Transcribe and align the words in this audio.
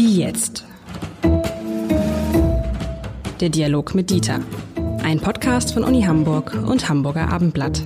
Wie 0.00 0.20
jetzt? 0.20 0.64
Der 3.40 3.48
Dialog 3.48 3.96
mit 3.96 4.10
Dieter. 4.10 4.38
Ein 5.02 5.18
Podcast 5.18 5.74
von 5.74 5.82
Uni 5.82 6.02
Hamburg 6.02 6.54
und 6.54 6.88
Hamburger 6.88 7.32
Abendblatt. 7.32 7.82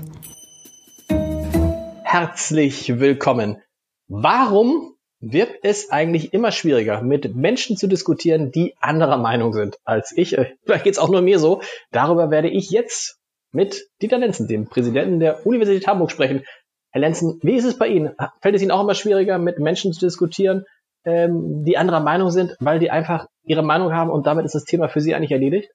Herzlich 2.02 3.00
willkommen. 3.00 3.62
Warum 4.08 4.94
wird 5.20 5.52
es 5.62 5.88
eigentlich 5.88 6.34
immer 6.34 6.52
schwieriger, 6.52 7.00
mit 7.00 7.34
Menschen 7.34 7.78
zu 7.78 7.86
diskutieren, 7.86 8.52
die 8.52 8.74
anderer 8.78 9.16
Meinung 9.16 9.54
sind 9.54 9.78
als 9.84 10.12
ich? 10.14 10.36
Äh, 10.36 10.52
vielleicht 10.66 10.84
geht 10.84 10.92
es 10.92 10.98
auch 10.98 11.08
nur 11.08 11.22
mir 11.22 11.38
so. 11.38 11.62
Darüber 11.92 12.30
werde 12.30 12.50
ich 12.50 12.68
jetzt 12.68 13.20
mit 13.52 13.86
Dieter 14.02 14.18
Lenzen, 14.18 14.48
dem 14.48 14.66
Präsidenten 14.66 15.18
der 15.18 15.46
Universität 15.46 15.86
Hamburg, 15.86 16.10
sprechen. 16.10 16.44
Herr 16.90 17.00
Lenzen, 17.00 17.40
wie 17.42 17.54
ist 17.54 17.64
es 17.64 17.78
bei 17.78 17.88
Ihnen? 17.88 18.14
Fällt 18.42 18.54
es 18.54 18.60
Ihnen 18.60 18.70
auch 18.70 18.82
immer 18.82 18.94
schwieriger, 18.94 19.38
mit 19.38 19.58
Menschen 19.58 19.94
zu 19.94 20.00
diskutieren, 20.00 20.66
ähm, 21.04 21.64
die 21.64 21.76
anderer 21.76 22.00
Meinung 22.00 22.30
sind, 22.30 22.56
weil 22.60 22.78
die 22.78 22.90
einfach 22.90 23.26
ihre 23.44 23.62
Meinung 23.62 23.92
haben 23.92 24.10
und 24.10 24.26
damit 24.26 24.44
ist 24.44 24.54
das 24.54 24.64
Thema 24.64 24.88
für 24.88 25.00
Sie 25.00 25.14
eigentlich 25.14 25.32
erledigt? 25.32 25.70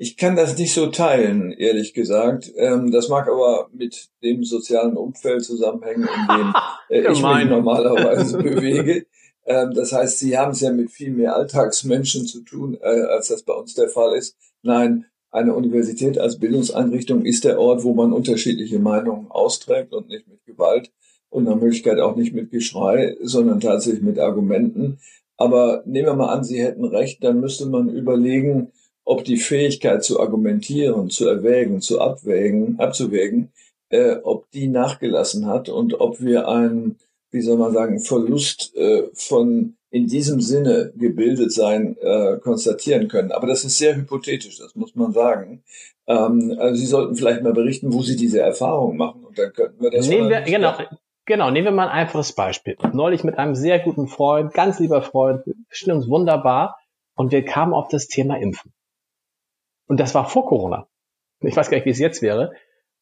Ich 0.00 0.16
kann 0.16 0.36
das 0.36 0.56
nicht 0.56 0.72
so 0.72 0.86
teilen, 0.86 1.50
ehrlich 1.50 1.92
gesagt. 1.92 2.52
Ähm, 2.56 2.92
das 2.92 3.08
mag 3.08 3.26
aber 3.26 3.68
mit 3.72 4.08
dem 4.22 4.44
sozialen 4.44 4.96
Umfeld 4.96 5.44
zusammenhängen, 5.44 6.04
in 6.04 6.36
dem 6.36 6.54
äh, 6.88 7.12
ich 7.12 7.22
mich 7.22 7.48
normalerweise 7.48 8.38
bewege. 8.42 9.06
Ähm, 9.44 9.72
das 9.74 9.92
heißt, 9.92 10.20
Sie 10.20 10.38
haben 10.38 10.52
es 10.52 10.60
ja 10.60 10.70
mit 10.70 10.92
viel 10.92 11.10
mehr 11.10 11.34
Alltagsmenschen 11.34 12.26
zu 12.26 12.42
tun, 12.42 12.78
äh, 12.80 12.86
als 12.86 13.28
das 13.28 13.42
bei 13.42 13.54
uns 13.54 13.74
der 13.74 13.88
Fall 13.88 14.16
ist. 14.16 14.36
Nein, 14.62 15.06
eine 15.30 15.54
Universität 15.54 16.18
als 16.18 16.38
Bildungseinrichtung 16.38 17.24
ist 17.24 17.44
der 17.44 17.58
Ort, 17.58 17.82
wo 17.82 17.92
man 17.92 18.12
unterschiedliche 18.12 18.78
Meinungen 18.78 19.30
austrägt 19.30 19.92
und 19.92 20.08
nicht 20.08 20.28
mit 20.28 20.44
Gewalt 20.46 20.92
und 21.30 21.44
nach 21.44 21.56
Möglichkeit 21.56 21.98
auch 22.00 22.16
nicht 22.16 22.34
mit 22.34 22.50
Geschrei, 22.50 23.16
sondern 23.22 23.60
tatsächlich 23.60 24.02
mit 24.02 24.18
Argumenten. 24.18 24.98
Aber 25.36 25.82
nehmen 25.86 26.06
wir 26.06 26.14
mal 26.14 26.32
an, 26.32 26.44
Sie 26.44 26.60
hätten 26.60 26.84
recht, 26.84 27.22
dann 27.22 27.40
müsste 27.40 27.66
man 27.66 27.88
überlegen, 27.88 28.72
ob 29.04 29.24
die 29.24 29.38
Fähigkeit 29.38 30.04
zu 30.04 30.20
argumentieren, 30.20 31.10
zu 31.10 31.26
erwägen, 31.26 31.80
zu 31.80 32.00
abwägen, 32.00 32.78
abzuwägen, 32.78 33.52
äh, 33.88 34.16
ob 34.22 34.50
die 34.50 34.68
nachgelassen 34.68 35.46
hat 35.46 35.68
und 35.68 36.00
ob 36.00 36.20
wir 36.20 36.48
einen, 36.48 36.96
wie 37.30 37.40
soll 37.40 37.56
man 37.56 37.72
sagen, 37.72 38.00
Verlust 38.00 38.74
äh, 38.76 39.04
von 39.14 39.76
in 39.90 40.06
diesem 40.06 40.40
Sinne 40.40 40.92
gebildet 40.96 41.52
sein 41.52 41.96
äh, 42.02 42.36
konstatieren 42.38 43.08
können. 43.08 43.32
Aber 43.32 43.46
das 43.46 43.64
ist 43.64 43.78
sehr 43.78 43.96
hypothetisch, 43.96 44.58
das 44.58 44.74
muss 44.74 44.94
man 44.94 45.12
sagen. 45.12 45.62
Ähm, 46.06 46.56
also 46.58 46.78
Sie 46.78 46.86
sollten 46.86 47.16
vielleicht 47.16 47.42
mal 47.42 47.54
berichten, 47.54 47.92
wo 47.92 48.02
Sie 48.02 48.16
diese 48.16 48.40
Erfahrung 48.40 48.96
machen 48.96 49.24
und 49.24 49.38
dann 49.38 49.52
könnten 49.52 49.82
wir 49.82 49.90
das. 49.90 50.06
Nehmen 50.08 50.28
wir, 50.28 50.42
genau, 50.42 50.74
genau, 51.28 51.50
nehmen 51.50 51.66
wir 51.66 51.72
mal 51.72 51.88
ein 51.88 51.94
einfaches 52.00 52.32
Beispiel. 52.32 52.76
Neulich 52.92 53.22
mit 53.22 53.38
einem 53.38 53.54
sehr 53.54 53.78
guten 53.78 54.08
Freund, 54.08 54.52
ganz 54.54 54.80
lieber 54.80 55.02
Freund, 55.02 55.46
wir 55.46 55.54
verstehen 55.68 55.94
uns 55.94 56.08
wunderbar 56.08 56.78
und 57.14 57.30
wir 57.30 57.44
kamen 57.44 57.74
auf 57.74 57.88
das 57.88 58.08
Thema 58.08 58.38
Impfen. 58.38 58.72
Und 59.86 60.00
das 60.00 60.14
war 60.14 60.28
vor 60.28 60.46
Corona. 60.46 60.88
Ich 61.40 61.54
weiß 61.54 61.70
gar 61.70 61.76
nicht, 61.76 61.86
wie 61.86 61.90
es 61.90 61.98
jetzt 62.00 62.22
wäre. 62.22 62.52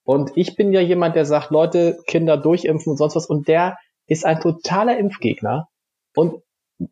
Und 0.04 0.32
ich 0.36 0.56
bin 0.56 0.72
ja 0.72 0.80
jemand, 0.80 1.16
der 1.16 1.24
sagt, 1.24 1.50
Leute, 1.50 1.98
Kinder 2.06 2.36
durchimpfen 2.36 2.90
und 2.90 2.96
sonst 2.96 3.16
was. 3.16 3.26
Und 3.26 3.48
der 3.48 3.78
ist 4.06 4.26
ein 4.26 4.40
totaler 4.40 4.98
Impfgegner. 4.98 5.68
Und 6.14 6.42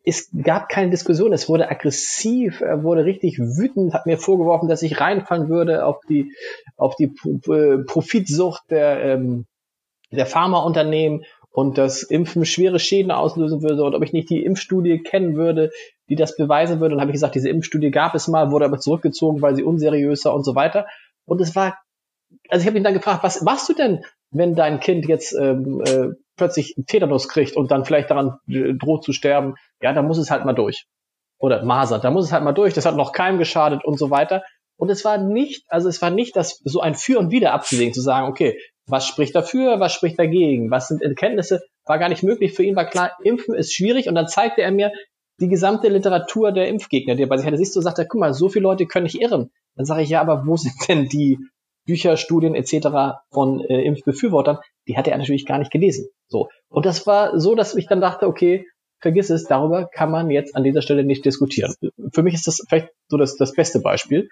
es 0.03 0.29
gab 0.43 0.69
keine 0.69 0.89
Diskussion. 0.89 1.31
Es 1.31 1.47
wurde 1.47 1.69
aggressiv. 1.69 2.61
Er 2.61 2.83
wurde 2.83 3.05
richtig 3.05 3.39
wütend, 3.39 3.93
hat 3.93 4.05
mir 4.05 4.17
vorgeworfen, 4.17 4.67
dass 4.67 4.81
ich 4.81 4.99
reinfallen 4.99 5.49
würde 5.49 5.85
auf 5.85 5.99
die, 6.09 6.33
auf 6.75 6.95
die 6.95 7.07
Profitsucht 7.07 8.63
der, 8.69 9.03
ähm, 9.03 9.45
der 10.15 10.25
Pharmaunternehmen 10.25 11.25
und 11.55 11.77
dass 11.77 12.03
Impfen 12.03 12.45
schwere 12.45 12.79
Schäden 12.79 13.11
auslösen 13.11 13.61
würde 13.61 13.83
und 13.83 13.95
ob 13.95 14.03
ich 14.03 14.11
nicht 14.11 14.29
die 14.29 14.43
Impfstudie 14.43 14.99
kennen 14.99 15.35
würde, 15.35 15.71
die 16.09 16.15
das 16.15 16.35
beweisen 16.35 16.81
würde. 16.81 16.95
Und 16.95 17.01
habe 17.01 17.11
ich 17.11 17.15
gesagt, 17.15 17.35
diese 17.35 17.49
Impfstudie 17.49 17.91
gab 17.91 18.13
es 18.13 18.27
mal, 18.27 18.51
wurde 18.51 18.65
aber 18.65 18.79
zurückgezogen, 18.79 19.41
weil 19.41 19.55
sie 19.55 19.63
unseriöser 19.63 20.33
und 20.33 20.43
so 20.43 20.55
weiter. 20.55 20.85
Und 21.25 21.39
es 21.39 21.55
war, 21.55 21.77
also 22.49 22.61
ich 22.61 22.67
habe 22.67 22.77
ihn 22.77 22.83
dann 22.83 22.93
gefragt, 22.93 23.23
was 23.23 23.41
machst 23.41 23.69
du 23.69 23.73
denn, 23.73 24.03
wenn 24.31 24.55
dein 24.55 24.81
Kind 24.81 25.07
jetzt 25.07 25.33
ähm, 25.33 25.81
äh, 25.85 26.09
plötzlich 26.35 26.75
Tetanus 26.87 27.29
kriegt 27.29 27.55
und 27.55 27.71
dann 27.71 27.85
vielleicht 27.85 28.09
daran 28.11 28.37
äh, 28.49 28.73
droht 28.73 29.05
zu 29.05 29.13
sterben? 29.13 29.55
Ja, 29.81 29.93
da 29.93 30.01
muss 30.01 30.17
es 30.17 30.31
halt 30.31 30.43
mal 30.43 30.53
durch. 30.53 30.85
Oder 31.37 31.63
Masern, 31.63 32.01
da 32.01 32.11
muss 32.11 32.25
es 32.25 32.33
halt 32.33 32.43
mal 32.43 32.51
durch. 32.51 32.73
Das 32.73 32.85
hat 32.85 32.97
noch 32.97 33.13
keinem 33.13 33.37
geschadet 33.37 33.85
und 33.85 33.97
so 33.97 34.09
weiter. 34.09 34.43
Und 34.77 34.89
es 34.89 35.05
war 35.05 35.17
nicht, 35.17 35.63
also 35.69 35.87
es 35.87 36.01
war 36.01 36.09
nicht 36.09 36.35
das 36.35 36.59
so 36.65 36.81
ein 36.81 36.95
Für 36.95 37.19
und 37.19 37.31
Wider 37.31 37.53
abzuwägen, 37.53 37.93
zu 37.93 38.01
sagen, 38.01 38.27
okay, 38.27 38.59
was 38.87 39.07
spricht 39.07 39.35
dafür, 39.35 39.79
was 39.79 39.93
spricht 39.93 40.19
dagegen, 40.19 40.71
was 40.71 40.87
sind 40.87 41.01
Erkenntnisse, 41.01 41.61
war 41.85 41.99
gar 41.99 42.09
nicht 42.09 42.23
möglich. 42.23 42.53
Für 42.53 42.63
ihn 42.63 42.75
war 42.75 42.85
klar, 42.85 43.11
Impfen 43.23 43.55
ist 43.55 43.73
schwierig 43.73 44.07
und 44.07 44.15
dann 44.15 44.27
zeigte 44.27 44.61
er 44.61 44.71
mir 44.71 44.91
die 45.39 45.47
gesamte 45.47 45.89
Literatur 45.89 46.51
der 46.51 46.67
Impfgegner, 46.67 47.15
die 47.15 47.23
er 47.23 47.27
bei 47.27 47.37
sich 47.37 47.45
hatte. 47.45 47.57
Siehst 47.57 47.75
du, 47.75 47.81
sagt 47.81 47.99
er, 47.99 48.05
guck 48.05 48.21
mal, 48.21 48.33
so 48.33 48.49
viele 48.49 48.63
Leute 48.63 48.85
können 48.85 49.03
nicht 49.03 49.19
irren. 49.21 49.51
Dann 49.75 49.85
sage 49.85 50.03
ich, 50.03 50.09
ja, 50.09 50.21
aber 50.21 50.45
wo 50.45 50.55
sind 50.55 50.73
denn 50.87 51.07
die 51.07 51.39
Bücher, 51.85 52.17
Studien 52.17 52.55
etc. 52.55 53.17
von 53.31 53.59
äh, 53.61 53.81
Impfbefürwortern? 53.81 54.59
Die 54.87 54.97
hatte 54.97 55.11
er 55.11 55.17
natürlich 55.17 55.45
gar 55.45 55.59
nicht 55.59 55.71
gelesen. 55.71 56.07
So. 56.27 56.49
Und 56.69 56.85
das 56.85 57.05
war 57.05 57.39
so, 57.39 57.55
dass 57.55 57.75
ich 57.75 57.87
dann 57.87 58.01
dachte, 58.01 58.27
okay, 58.27 58.65
vergiss 59.01 59.29
es, 59.29 59.45
darüber 59.45 59.87
kann 59.87 60.09
man 60.09 60.29
jetzt 60.29 60.55
an 60.55 60.63
dieser 60.63 60.81
Stelle 60.81 61.03
nicht 61.03 61.25
diskutieren. 61.25 61.75
Für 62.13 62.23
mich 62.23 62.33
ist 62.33 62.47
das 62.47 62.63
vielleicht 62.67 62.89
so 63.07 63.17
das, 63.17 63.35
das 63.35 63.53
beste 63.53 63.81
Beispiel. 63.81 64.29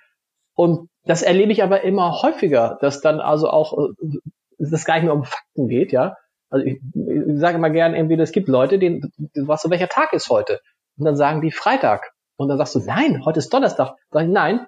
Und 0.56 0.90
das 1.04 1.22
erlebe 1.22 1.52
ich 1.52 1.64
aber 1.64 1.82
immer 1.82 2.22
häufiger, 2.22 2.78
dass 2.80 3.02
dann 3.02 3.20
also 3.20 3.50
auch 3.50 3.78
äh, 3.78 4.18
das 4.58 4.86
gar 4.86 4.96
nicht 4.96 5.04
mehr 5.04 5.14
um 5.14 5.24
Fakten 5.24 5.68
geht, 5.68 5.92
ja. 5.92 6.16
Also 6.50 6.66
ich, 6.66 6.80
ich 6.94 7.40
sage 7.40 7.58
immer 7.58 7.70
gern 7.70 7.96
irgendwie, 7.96 8.20
es 8.20 8.32
gibt 8.32 8.48
Leute, 8.48 8.78
denen, 8.78 9.12
was 9.36 9.62
so 9.62 9.70
welcher 9.70 9.90
Tag 9.90 10.14
ist 10.14 10.30
heute? 10.30 10.60
Und 10.98 11.06
dann 11.06 11.16
sagen 11.16 11.42
die 11.42 11.52
Freitag. 11.52 12.12
Und 12.36 12.50
dann 12.50 12.58
sagst 12.58 12.76
du, 12.76 12.80
nein, 12.80 13.26
heute 13.26 13.40
ist 13.40 13.54
Donnerstag. 13.54 13.96
Sag 14.12 14.24
ich, 14.24 14.30
nein, 14.30 14.68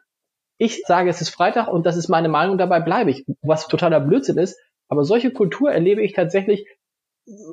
ich 0.57 0.84
sage, 0.85 1.09
es 1.09 1.22
ist 1.22 1.29
Freitag 1.29 1.68
und 1.68 1.85
das 1.85 1.97
ist 1.97 2.07
meine 2.07 2.29
Meinung, 2.29 2.57
dabei 2.57 2.79
bleibe 2.79 3.12
ich. 3.12 3.25
Was 3.41 3.68
totaler 3.68 4.00
Blödsinn 4.00 4.38
ist. 4.38 4.57
Aber 4.88 5.03
solche 5.03 5.31
Kultur 5.31 5.72
erlebe 5.72 6.02
ich 6.02 6.13
tatsächlich 6.13 6.66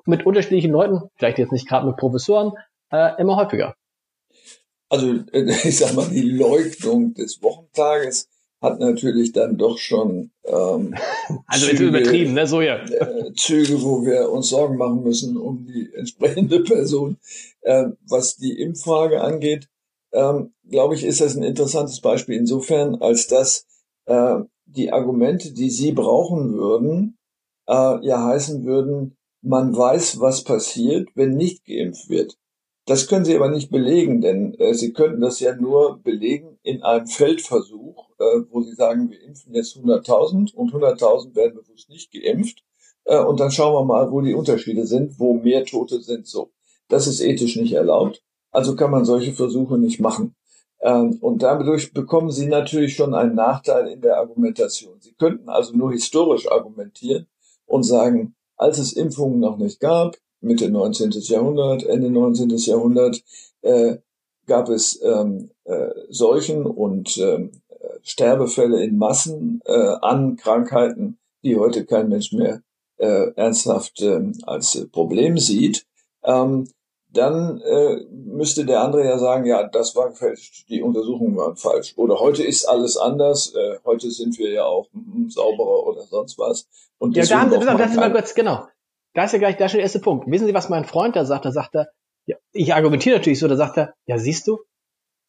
mit 0.04 0.26
unterschiedlichen 0.26 0.70
Leuten, 0.70 1.10
vielleicht 1.16 1.38
jetzt 1.38 1.52
nicht 1.52 1.68
gerade 1.68 1.86
mit 1.86 1.96
Professoren, 1.96 2.52
äh, 2.90 3.20
immer 3.20 3.36
häufiger. 3.36 3.74
Also 4.88 5.24
ich 5.32 5.78
sag 5.78 5.94
mal, 5.94 6.08
die 6.08 6.30
Leugnung 6.30 7.14
des 7.14 7.42
Wochentages 7.42 8.28
hat 8.62 8.78
natürlich 8.78 9.32
dann 9.32 9.58
doch 9.58 9.76
schon 9.76 10.30
ähm, 10.44 10.94
also 11.46 11.66
Züge, 11.66 11.88
übertrieben, 11.88 12.32
ne? 12.34 12.46
So 12.46 12.60
ja. 12.60 12.76
Äh, 12.76 13.32
Züge, 13.34 13.82
wo 13.82 14.04
wir 14.04 14.30
uns 14.30 14.48
Sorgen 14.48 14.76
machen 14.78 15.02
müssen 15.02 15.36
um 15.36 15.66
die 15.66 15.92
entsprechende 15.94 16.60
Person. 16.60 17.18
Äh, 17.62 17.88
was 18.08 18.36
die 18.36 18.58
Impffrage 18.60 19.20
angeht, 19.20 19.68
ähm, 20.12 20.52
glaube 20.68 20.94
ich, 20.94 21.04
ist 21.04 21.20
das 21.20 21.36
ein 21.36 21.42
interessantes 21.42 22.00
Beispiel 22.00 22.36
insofern, 22.36 22.96
als 22.96 23.26
dass 23.26 23.66
äh, 24.06 24.36
die 24.66 24.92
Argumente, 24.92 25.52
die 25.52 25.70
Sie 25.70 25.92
brauchen 25.92 26.54
würden, 26.54 27.18
äh, 27.66 28.06
ja 28.06 28.26
heißen 28.26 28.64
würden, 28.64 29.16
man 29.42 29.76
weiß, 29.76 30.20
was 30.20 30.44
passiert, 30.44 31.08
wenn 31.14 31.36
nicht 31.36 31.64
geimpft 31.64 32.08
wird. 32.08 32.36
Das 32.84 33.06
können 33.06 33.24
Sie 33.24 33.36
aber 33.36 33.48
nicht 33.48 33.70
belegen, 33.70 34.20
denn 34.20 34.54
äh, 34.54 34.74
Sie 34.74 34.92
könnten 34.92 35.20
das 35.20 35.38
ja 35.38 35.54
nur 35.54 36.00
belegen 36.02 36.58
in 36.62 36.82
einem 36.82 37.06
Feldversuch, 37.06 38.10
äh, 38.18 38.40
wo 38.50 38.62
Sie 38.62 38.74
sagen, 38.74 39.08
wir 39.08 39.22
impfen 39.22 39.54
jetzt 39.54 39.76
100.000 39.76 40.52
und 40.54 40.72
100.000 40.72 41.36
werden 41.36 41.54
bewusst 41.54 41.88
nicht 41.88 42.10
geimpft. 42.12 42.64
Äh, 43.04 43.22
und 43.22 43.38
dann 43.38 43.52
schauen 43.52 43.74
wir 43.74 43.84
mal, 43.84 44.10
wo 44.10 44.20
die 44.20 44.34
Unterschiede 44.34 44.86
sind, 44.86 45.18
wo 45.20 45.34
mehr 45.34 45.64
Tote 45.64 46.00
sind. 46.00 46.26
So, 46.26 46.50
das 46.88 47.06
ist 47.06 47.20
ethisch 47.20 47.56
nicht 47.56 47.72
erlaubt. 47.72 48.22
Also 48.50 48.74
kann 48.74 48.90
man 48.90 49.04
solche 49.04 49.32
Versuche 49.32 49.78
nicht 49.78 50.00
machen. 50.00 50.34
Ähm, 50.80 51.18
und 51.20 51.42
dadurch 51.42 51.92
bekommen 51.92 52.32
Sie 52.32 52.46
natürlich 52.46 52.96
schon 52.96 53.14
einen 53.14 53.36
Nachteil 53.36 53.86
in 53.88 54.00
der 54.00 54.18
Argumentation. 54.18 55.00
Sie 55.00 55.14
könnten 55.14 55.48
also 55.48 55.74
nur 55.76 55.92
historisch 55.92 56.50
argumentieren 56.50 57.28
und 57.66 57.84
sagen, 57.84 58.34
als 58.56 58.78
es 58.78 58.92
Impfungen 58.92 59.38
noch 59.38 59.56
nicht 59.56 59.78
gab, 59.78 60.16
Mitte 60.42 60.70
19. 60.70 61.10
Jahrhundert, 61.12 61.84
Ende 61.84 62.10
19. 62.10 62.50
Jahrhundert, 62.50 63.22
äh, 63.62 63.96
gab 64.46 64.68
es 64.68 65.00
ähm, 65.02 65.50
äh, 65.64 65.90
Seuchen 66.10 66.66
und 66.66 67.16
ähm, 67.18 67.52
Sterbefälle 68.02 68.82
in 68.82 68.98
Massen 68.98 69.60
äh, 69.64 69.94
an 70.00 70.36
Krankheiten, 70.36 71.18
die 71.42 71.56
heute 71.56 71.84
kein 71.84 72.08
Mensch 72.08 72.32
mehr 72.32 72.62
äh, 72.98 73.32
ernsthaft 73.34 74.00
äh, 74.02 74.32
als 74.44 74.88
Problem 74.92 75.38
sieht. 75.38 75.86
Ähm, 76.24 76.68
dann 77.12 77.60
äh, 77.60 78.04
müsste 78.10 78.64
der 78.64 78.80
andere 78.80 79.04
ja 79.04 79.18
sagen, 79.18 79.44
ja, 79.44 79.64
das 79.64 79.94
war 79.94 80.12
falsch, 80.12 80.64
die 80.68 80.80
Untersuchungen 80.80 81.36
waren 81.36 81.56
falsch. 81.56 81.92
Oder 81.96 82.18
heute 82.20 82.42
ist 82.42 82.64
alles 82.64 82.96
anders, 82.96 83.54
äh, 83.54 83.78
heute 83.84 84.10
sind 84.10 84.38
wir 84.38 84.50
ja 84.50 84.64
auch 84.64 84.86
hm, 84.92 85.28
sauberer 85.28 85.86
oder 85.86 86.02
sonst 86.02 86.38
was. 86.38 86.66
Und 86.98 87.16
ja, 87.16 87.24
da 87.24 87.40
haben 87.40 87.50
Sie, 87.50 87.58
das 87.58 87.90
ist 87.90 87.96
mal 87.96 88.12
kurz, 88.12 88.34
genau. 88.34 88.66
Da 89.14 89.24
ist 89.24 89.32
ja 89.32 89.38
gleich, 89.38 89.56
da 89.56 89.66
ist 89.66 89.74
der 89.74 89.82
erste 89.82 90.00
Punkt. 90.00 90.30
Wissen 90.30 90.46
Sie, 90.46 90.54
was 90.54 90.68
mein 90.68 90.84
Freund 90.84 91.16
da 91.16 91.24
sagt? 91.24 91.44
Da 91.44 91.52
sagt 91.52 91.74
er, 91.74 91.88
ja, 92.26 92.36
ich 92.52 92.74
argumentiere 92.74 93.16
natürlich 93.16 93.38
so, 93.38 93.48
da 93.48 93.56
sagt 93.56 93.76
er, 93.76 93.94
ja, 94.06 94.18
siehst 94.18 94.46
du, 94.46 94.58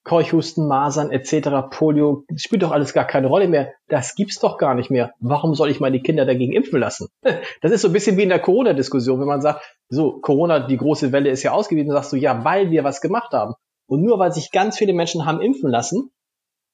Keuchhusten, 0.04 0.68
Masern 0.68 1.12
etc., 1.12 1.70
Polio, 1.72 2.26
spielt 2.36 2.62
doch 2.64 2.72
alles 2.72 2.94
gar 2.94 3.06
keine 3.06 3.28
Rolle 3.28 3.48
mehr. 3.48 3.74
Das 3.88 4.16
gibt's 4.16 4.40
doch 4.40 4.58
gar 4.58 4.76
nicht 4.76 4.92
mehr. 4.92 5.14
Warum 5.20 5.56
soll 5.56 5.70
ich 5.70 5.80
meine 5.80 6.02
Kinder 6.02 6.26
dagegen 6.26 6.54
impfen 6.54 6.80
lassen? 6.80 7.08
Das 7.62 7.72
ist 7.72 7.82
so 7.82 7.88
ein 7.88 7.94
bisschen 7.94 8.18
wie 8.18 8.24
in 8.24 8.30
der 8.30 8.40
Corona-Diskussion, 8.40 9.20
wenn 9.20 9.28
man 9.28 9.42
sagt, 9.42 9.64
so, 9.90 10.20
Corona, 10.20 10.60
die 10.68 10.78
große 10.78 11.12
Welle 11.12 11.30
ist 11.30 11.44
ja 11.44 11.52
ausgewiesen, 11.54 11.92
sagst 11.92 12.12
du, 12.12 12.18
ja, 12.18 12.44
weil 12.44 12.72
wir 12.72 12.84
was 12.84 13.00
gemacht 13.00 13.32
haben. 13.32 13.54
Und 13.88 14.02
nur 14.02 14.20
weil 14.20 14.34
sich 14.34 14.52
ganz 14.52 14.78
viele 14.78 14.94
Menschen 14.94 15.26
haben 15.26 15.42
impfen 15.42 15.70
lassen, 15.70 16.12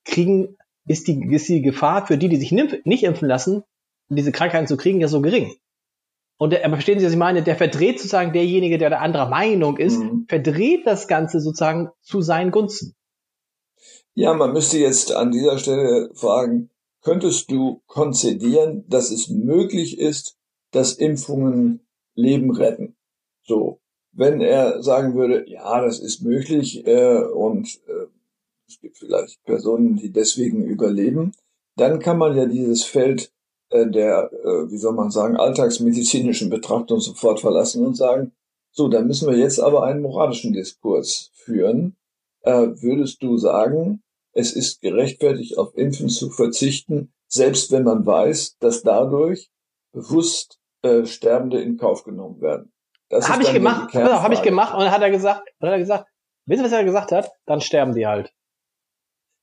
kriegen, 0.06 0.58
ist 0.88 1.08
die, 1.08 1.22
ist 1.32 1.48
die 1.48 1.62
Gefahr 1.62 2.08
für 2.08 2.18
die, 2.18 2.30
die 2.30 2.38
sich 2.38 2.52
nicht 2.52 3.04
impfen 3.04 3.28
lassen, 3.28 3.64
diese 4.08 4.32
Krankheiten 4.32 4.68
zu 4.68 4.78
kriegen, 4.78 5.00
ja 5.00 5.08
so 5.08 5.22
gering. 5.22 5.54
Und 6.40 6.52
der, 6.52 6.62
verstehen 6.70 7.00
Sie, 7.00 7.06
was 7.06 7.12
ich 7.12 7.20
meine? 7.20 7.44
Der 7.44 7.58
verdreht 7.58 7.98
sozusagen 7.98 8.32
derjenige, 8.32 8.78
der 8.78 8.90
der 8.90 9.02
anderer 9.02 9.28
Meinung 9.28 9.76
ist, 9.76 10.00
mhm. 10.00 10.26
verdreht 10.30 10.88
das 10.88 11.10
Ganze 11.10 11.42
sozusagen 11.42 11.90
zu 12.02 12.22
seinen 12.22 12.52
Gunsten. 12.52 12.96
Ja, 14.14 14.34
man 14.34 14.54
müsste 14.54 14.78
jetzt 14.78 15.12
an 15.12 15.32
dieser 15.32 15.58
Stelle 15.58 16.10
fragen, 16.14 16.70
könntest 17.02 17.52
du 17.52 17.82
konzedieren, 17.88 18.86
dass 18.88 19.12
es 19.12 19.28
möglich 19.28 20.00
ist, 20.00 20.38
dass 20.72 20.94
Impfungen 20.94 21.86
Leben 22.16 22.52
retten? 22.52 22.96
So, 23.44 23.82
wenn 24.14 24.40
er 24.40 24.82
sagen 24.82 25.16
würde, 25.16 25.44
ja, 25.50 25.82
das 25.82 26.00
ist 26.00 26.22
möglich 26.22 26.88
äh, 26.88 27.18
und 27.18 27.68
äh, 27.86 28.08
es 28.66 28.80
gibt 28.80 28.98
vielleicht 28.98 29.44
Personen, 29.44 29.98
die 29.98 30.12
deswegen 30.12 30.64
überleben, 30.64 31.34
dann 31.76 32.00
kann 32.00 32.18
man 32.18 32.38
ja 32.38 32.46
dieses 32.46 32.86
Feld 32.86 33.34
der, 33.72 34.32
äh, 34.32 34.72
wie 34.72 34.78
soll 34.78 34.94
man 34.94 35.12
sagen, 35.12 35.38
alltagsmedizinischen 35.38 36.50
Betrachtung 36.50 37.00
sofort 37.00 37.40
verlassen 37.40 37.86
und 37.86 37.96
sagen, 37.96 38.32
so, 38.72 38.88
dann 38.88 39.08
müssen 39.08 39.30
wir 39.30 39.38
jetzt 39.38 39.60
aber 39.60 39.84
einen 39.84 40.02
moralischen 40.02 40.54
Diskurs 40.54 41.32
führen. 41.34 41.96
Äh, 42.42 42.68
würdest 42.82 43.22
du 43.22 43.38
sagen, 43.38 44.02
es 44.34 44.54
ist 44.54 44.82
gerechtfertigt, 44.82 45.58
auf 45.58 45.76
Impfen 45.76 46.10
zu 46.10 46.30
verzichten, 46.30 47.12
selbst 47.28 47.72
wenn 47.72 47.84
man 47.84 48.06
weiß, 48.06 48.58
dass 48.60 48.84
dadurch 48.84 49.50
bewusst 49.92 50.60
äh, 50.82 51.06
Sterbende 51.06 51.62
in 51.62 51.78
Kauf 51.78 52.04
genommen 52.04 52.42
werden? 52.42 52.72
Habe 53.12 53.44
ich 53.44 53.54
gemacht, 53.54 53.94
habe 53.94 54.34
ich 54.36 54.42
gemacht 54.44 54.74
und 54.74 54.82
dann 54.82 54.92
hat 54.92 55.02
er 55.02 55.10
gesagt, 55.10 55.42
hat 55.62 55.70
er 55.70 55.80
gesagt, 55.80 56.08
wissen 56.46 56.60
Sie, 56.60 56.66
was 56.66 56.72
er 56.72 56.84
gesagt 56.84 57.12
hat? 57.12 57.32
Dann 57.46 57.60
sterben 57.60 57.96
die 57.96 58.06
halt. 58.06 58.32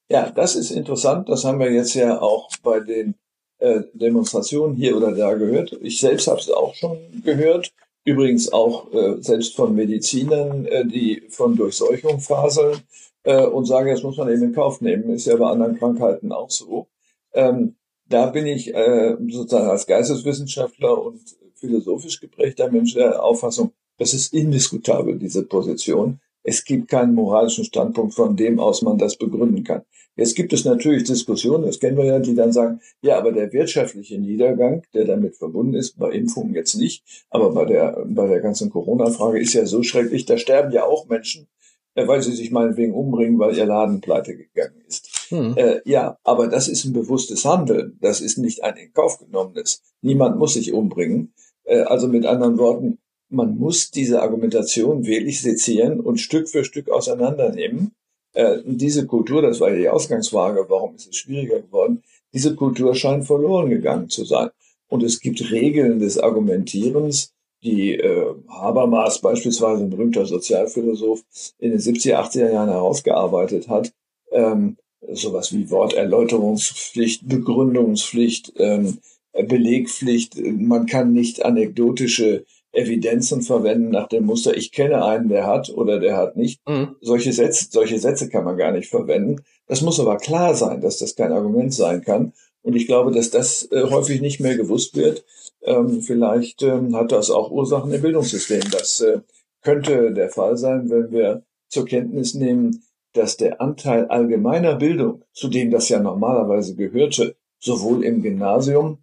Ja, 0.08 0.30
das 0.30 0.54
ist 0.54 0.70
interessant. 0.70 1.28
Das 1.28 1.44
haben 1.44 1.58
wir 1.58 1.72
jetzt 1.72 1.94
ja 1.94 2.20
auch 2.20 2.48
bei 2.62 2.78
den 2.78 3.16
äh, 3.58 3.82
Demonstrationen 3.92 4.76
hier 4.76 4.96
oder 4.96 5.12
da 5.12 5.34
gehört. 5.34 5.76
Ich 5.82 6.00
selbst 6.00 6.26
habe 6.28 6.40
es 6.40 6.50
auch 6.50 6.74
schon 6.74 6.98
gehört. 7.24 7.72
Übrigens 8.04 8.52
auch 8.52 8.92
äh, 8.92 9.20
selbst 9.20 9.56
von 9.56 9.74
Medizinern, 9.74 10.64
äh, 10.66 10.86
die 10.86 11.24
von 11.28 11.56
Durchseuchung 11.56 12.20
faseln 12.20 12.78
äh, 13.24 13.44
und 13.44 13.64
sagen, 13.64 13.90
das 13.90 14.02
muss 14.02 14.16
man 14.16 14.28
eben 14.28 14.42
in 14.42 14.54
Kauf 14.54 14.80
nehmen. 14.80 15.10
Ist 15.10 15.26
ja 15.26 15.36
bei 15.36 15.50
anderen 15.50 15.78
Krankheiten 15.78 16.32
auch 16.32 16.50
so. 16.50 16.86
Ähm, 17.32 17.74
da 18.08 18.26
bin 18.26 18.46
ich 18.46 18.72
äh, 18.72 19.16
sozusagen 19.28 19.68
als 19.68 19.86
Geisteswissenschaftler 19.86 21.02
und 21.02 21.20
philosophisch 21.54 22.20
geprägter 22.20 22.70
Mensch 22.70 22.94
der 22.94 23.22
Auffassung, 23.22 23.72
das 23.98 24.14
ist 24.14 24.32
indiskutabel, 24.32 25.18
diese 25.18 25.42
Position. 25.44 26.20
Es 26.48 26.64
gibt 26.64 26.86
keinen 26.86 27.14
moralischen 27.14 27.64
Standpunkt, 27.64 28.14
von 28.14 28.36
dem 28.36 28.60
aus 28.60 28.80
man 28.82 28.98
das 28.98 29.16
begründen 29.16 29.64
kann. 29.64 29.82
Jetzt 30.14 30.36
gibt 30.36 30.52
es 30.52 30.64
natürlich 30.64 31.02
Diskussionen, 31.02 31.64
das 31.64 31.80
kennen 31.80 31.96
wir 31.96 32.04
ja, 32.04 32.20
die 32.20 32.36
dann 32.36 32.52
sagen, 32.52 32.80
ja, 33.02 33.18
aber 33.18 33.32
der 33.32 33.52
wirtschaftliche 33.52 34.16
Niedergang, 34.20 34.82
der 34.94 35.06
damit 35.06 35.36
verbunden 35.36 35.74
ist, 35.74 35.98
bei 35.98 36.12
Impfungen 36.12 36.54
jetzt 36.54 36.76
nicht, 36.76 37.04
aber 37.30 37.50
bei 37.50 37.64
der, 37.64 38.04
bei 38.06 38.28
der 38.28 38.40
ganzen 38.40 38.70
Corona-Frage 38.70 39.40
ist 39.40 39.54
ja 39.54 39.66
so 39.66 39.82
schrecklich, 39.82 40.24
da 40.24 40.38
sterben 40.38 40.70
ja 40.70 40.84
auch 40.84 41.08
Menschen, 41.08 41.48
äh, 41.96 42.06
weil 42.06 42.22
sie 42.22 42.32
sich 42.32 42.52
meinetwegen 42.52 42.94
umbringen, 42.94 43.40
weil 43.40 43.56
ihr 43.56 43.66
Laden 43.66 44.00
pleite 44.00 44.36
gegangen 44.36 44.80
ist. 44.86 45.26
Hm. 45.30 45.54
Äh, 45.56 45.80
ja, 45.84 46.16
aber 46.22 46.46
das 46.46 46.68
ist 46.68 46.84
ein 46.84 46.92
bewusstes 46.92 47.44
Handeln. 47.44 47.98
Das 48.00 48.20
ist 48.20 48.38
nicht 48.38 48.62
ein 48.62 48.76
in 48.76 48.92
Kauf 48.92 49.18
genommenes. 49.18 49.82
Niemand 50.00 50.38
muss 50.38 50.54
sich 50.54 50.72
umbringen. 50.72 51.32
Äh, 51.64 51.80
also 51.80 52.06
mit 52.06 52.24
anderen 52.24 52.56
Worten, 52.56 52.98
man 53.28 53.56
muss 53.58 53.90
diese 53.90 54.22
Argumentation 54.22 55.06
wirklich 55.06 55.42
sezieren 55.42 56.00
und 56.00 56.18
Stück 56.18 56.48
für 56.48 56.64
Stück 56.64 56.88
auseinandernehmen 56.90 57.92
äh, 58.36 58.58
diese 58.66 59.06
Kultur, 59.06 59.40
das 59.40 59.60
war 59.60 59.70
ja 59.70 59.76
die 59.76 59.88
Ausgangsfrage, 59.88 60.66
warum 60.68 60.94
ist 60.94 61.08
es 61.08 61.16
schwieriger 61.16 61.60
geworden, 61.60 62.02
diese 62.34 62.54
Kultur 62.54 62.94
scheint 62.94 63.26
verloren 63.26 63.70
gegangen 63.70 64.10
zu 64.10 64.26
sein. 64.26 64.50
Und 64.88 65.02
es 65.02 65.20
gibt 65.20 65.50
Regeln 65.50 65.98
des 66.00 66.18
Argumentierens, 66.18 67.32
die 67.64 67.94
äh, 67.94 68.34
Habermas 68.48 69.22
beispielsweise, 69.22 69.84
ein 69.84 69.90
berühmter 69.90 70.26
Sozialphilosoph, 70.26 71.22
in 71.58 71.70
den 71.70 71.80
70er, 71.80 72.16
80er 72.16 72.52
Jahren 72.52 72.68
herausgearbeitet 72.68 73.68
hat. 73.68 73.92
Ähm, 74.30 74.76
sowas 75.12 75.54
wie 75.54 75.70
Worterläuterungspflicht, 75.70 77.26
Begründungspflicht, 77.26 78.52
ähm, 78.58 78.98
Belegpflicht. 79.32 80.36
Man 80.36 80.84
kann 80.86 81.14
nicht 81.14 81.42
anekdotische 81.42 82.44
Evidenzen 82.76 83.42
verwenden 83.42 83.90
nach 83.90 84.08
dem 84.08 84.26
Muster, 84.26 84.56
ich 84.56 84.70
kenne 84.72 85.04
einen, 85.04 85.28
der 85.28 85.46
hat 85.46 85.70
oder 85.70 85.98
der 85.98 86.16
hat 86.16 86.36
nicht. 86.36 86.60
Mhm. 86.68 86.96
Solche, 87.00 87.32
Sätze, 87.32 87.68
solche 87.70 87.98
Sätze 87.98 88.28
kann 88.28 88.44
man 88.44 88.56
gar 88.56 88.72
nicht 88.72 88.90
verwenden. 88.90 89.42
Das 89.66 89.80
muss 89.82 89.98
aber 89.98 90.16
klar 90.18 90.54
sein, 90.54 90.80
dass 90.80 90.98
das 90.98 91.16
kein 91.16 91.32
Argument 91.32 91.72
sein 91.72 92.02
kann. 92.02 92.32
Und 92.62 92.76
ich 92.76 92.86
glaube, 92.86 93.12
dass 93.12 93.30
das 93.30 93.68
äh, 93.70 93.84
häufig 93.90 94.20
nicht 94.20 94.40
mehr 94.40 94.56
gewusst 94.56 94.96
wird. 94.96 95.24
Ähm, 95.62 96.02
vielleicht 96.02 96.62
ähm, 96.62 96.94
hat 96.94 97.12
das 97.12 97.30
auch 97.30 97.50
Ursachen 97.50 97.92
im 97.92 98.02
Bildungssystem. 98.02 98.62
Das 98.70 99.00
äh, 99.00 99.20
könnte 99.62 100.12
der 100.12 100.28
Fall 100.28 100.56
sein, 100.56 100.90
wenn 100.90 101.10
wir 101.10 101.42
zur 101.68 101.86
Kenntnis 101.86 102.34
nehmen, 102.34 102.82
dass 103.12 103.36
der 103.36 103.60
Anteil 103.60 104.06
allgemeiner 104.06 104.74
Bildung, 104.74 105.22
zu 105.32 105.48
dem 105.48 105.70
das 105.70 105.88
ja 105.88 106.00
normalerweise 106.00 106.76
gehörte, 106.76 107.36
sowohl 107.58 108.04
im 108.04 108.22
Gymnasium 108.22 108.98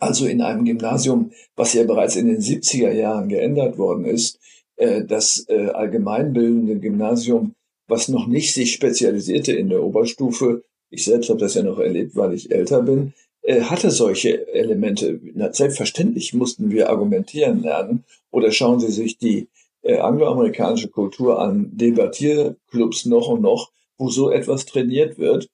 also 0.00 0.26
in 0.26 0.40
einem 0.40 0.64
Gymnasium, 0.64 1.30
was 1.54 1.74
ja 1.74 1.84
bereits 1.84 2.16
in 2.16 2.26
den 2.26 2.40
70er 2.40 2.90
Jahren 2.90 3.28
geändert 3.28 3.78
worden 3.78 4.06
ist, 4.06 4.40
äh, 4.76 5.04
das 5.04 5.44
äh, 5.48 5.66
allgemeinbildende 5.68 6.78
Gymnasium, 6.78 7.54
was 7.86 8.08
noch 8.08 8.26
nicht 8.26 8.54
sich 8.54 8.72
spezialisierte 8.72 9.52
in 9.52 9.68
der 9.68 9.82
Oberstufe, 9.82 10.64
ich 10.88 11.04
selbst 11.04 11.28
habe 11.28 11.38
das 11.38 11.54
ja 11.54 11.62
noch 11.62 11.78
erlebt, 11.78 12.16
weil 12.16 12.32
ich 12.32 12.50
älter 12.50 12.82
bin, 12.82 13.12
äh, 13.42 13.60
hatte 13.60 13.90
solche 13.90 14.48
Elemente. 14.48 15.20
Selbstverständlich 15.52 16.32
mussten 16.32 16.70
wir 16.70 16.88
argumentieren 16.88 17.62
lernen. 17.62 18.04
Oder 18.30 18.50
schauen 18.52 18.80
Sie 18.80 18.90
sich 18.92 19.18
die 19.18 19.48
angloamerikanische 19.82 20.88
Kultur 20.88 21.40
an, 21.40 21.70
Debattierclubs 21.72 23.06
noch 23.06 23.28
und 23.28 23.40
noch, 23.40 23.72
wo 23.96 24.10
so 24.10 24.30
etwas 24.30 24.66
trainiert 24.66 25.18
wird, 25.18 25.48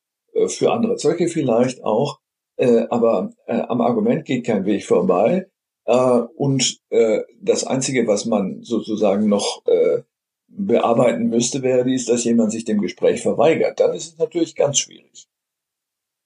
für 0.48 0.72
andere 0.72 0.96
Zwecke 0.96 1.28
vielleicht 1.28 1.84
auch, 1.84 2.18
äh, 2.56 2.86
aber 2.90 3.30
äh, 3.46 3.60
am 3.60 3.80
Argument 3.80 4.24
geht 4.24 4.46
kein 4.46 4.64
Weg 4.64 4.84
vorbei. 4.84 5.48
Äh, 5.84 6.20
und 6.36 6.78
äh, 6.90 7.20
das 7.40 7.64
Einzige, 7.64 8.06
was 8.06 8.26
man 8.26 8.62
sozusagen 8.62 9.28
noch 9.28 9.62
äh, 9.66 10.02
bearbeiten 10.48 11.28
müsste, 11.28 11.62
wäre 11.62 11.84
dies, 11.84 12.06
dass 12.06 12.24
jemand 12.24 12.52
sich 12.52 12.64
dem 12.64 12.80
Gespräch 12.80 13.22
verweigert. 13.22 13.80
Dann 13.80 13.94
ist 13.94 14.12
es 14.12 14.18
natürlich 14.18 14.54
ganz 14.54 14.78
schwierig. 14.78 15.28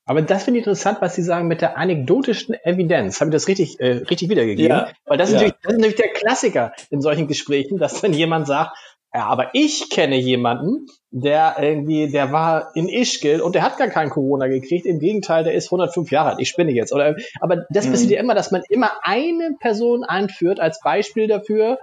Aber 0.07 0.23
das 0.23 0.45
finde 0.45 0.59
ich 0.59 0.67
interessant, 0.67 0.99
was 1.01 1.15
Sie 1.15 1.23
sagen 1.23 1.47
mit 1.47 1.61
der 1.61 1.77
anekdotischen 1.77 2.55
Evidenz. 2.65 3.21
Habe 3.21 3.31
ich 3.31 3.35
das 3.35 3.49
richtig, 3.49 3.79
äh, 3.79 3.99
richtig 4.11 4.29
wiedergegeben? 4.29 4.69
Ja, 4.71 4.93
Weil 5.05 5.19
das 5.19 5.29
ist, 5.29 5.35
ja. 5.35 5.43
natürlich, 5.43 5.61
das 5.63 5.73
ist 5.73 5.79
natürlich 5.79 6.01
der 6.01 6.13
Klassiker 6.13 6.73
in 6.91 7.01
solchen 7.01 7.29
Gesprächen, 7.29 7.79
dass 7.79 8.01
dann 8.01 8.13
jemand 8.13 8.47
sagt, 8.47 8.77
ja, 9.15 9.27
aber 9.27 9.51
ich 9.53 9.91
kenne 9.91 10.17
jemanden, 10.17 10.87
der 11.11 11.57
irgendwie, 11.61 12.11
der 12.11 12.33
war 12.33 12.71
in 12.75 12.89
Ischgl 12.89 13.41
und 13.41 13.55
der 13.55 13.63
hat 13.63 13.77
gar 13.79 13.89
kein 13.89 14.11
Corona 14.11 14.47
gekriegt. 14.47 14.87
Im 14.87 15.01
Gegenteil, 15.01 15.45
der 15.45 15.55
ist 15.55 15.67
105 15.67 16.11
Jahre 16.11 16.31
alt. 16.31 16.41
Ich 16.41 16.49
spinne 16.49 16.73
jetzt. 16.73 16.93
Oder, 16.93 17.17
aber 17.41 17.65
das 17.71 17.87
mhm. 17.87 17.91
passiert 17.93 18.11
ja 18.13 18.21
immer, 18.21 18.35
dass 18.35 18.51
man 18.51 18.63
immer 18.69 18.93
eine 19.03 19.57
Person 19.61 20.05
einführt 20.05 20.61
als 20.61 20.81
Beispiel 20.81 21.27
dafür. 21.27 21.79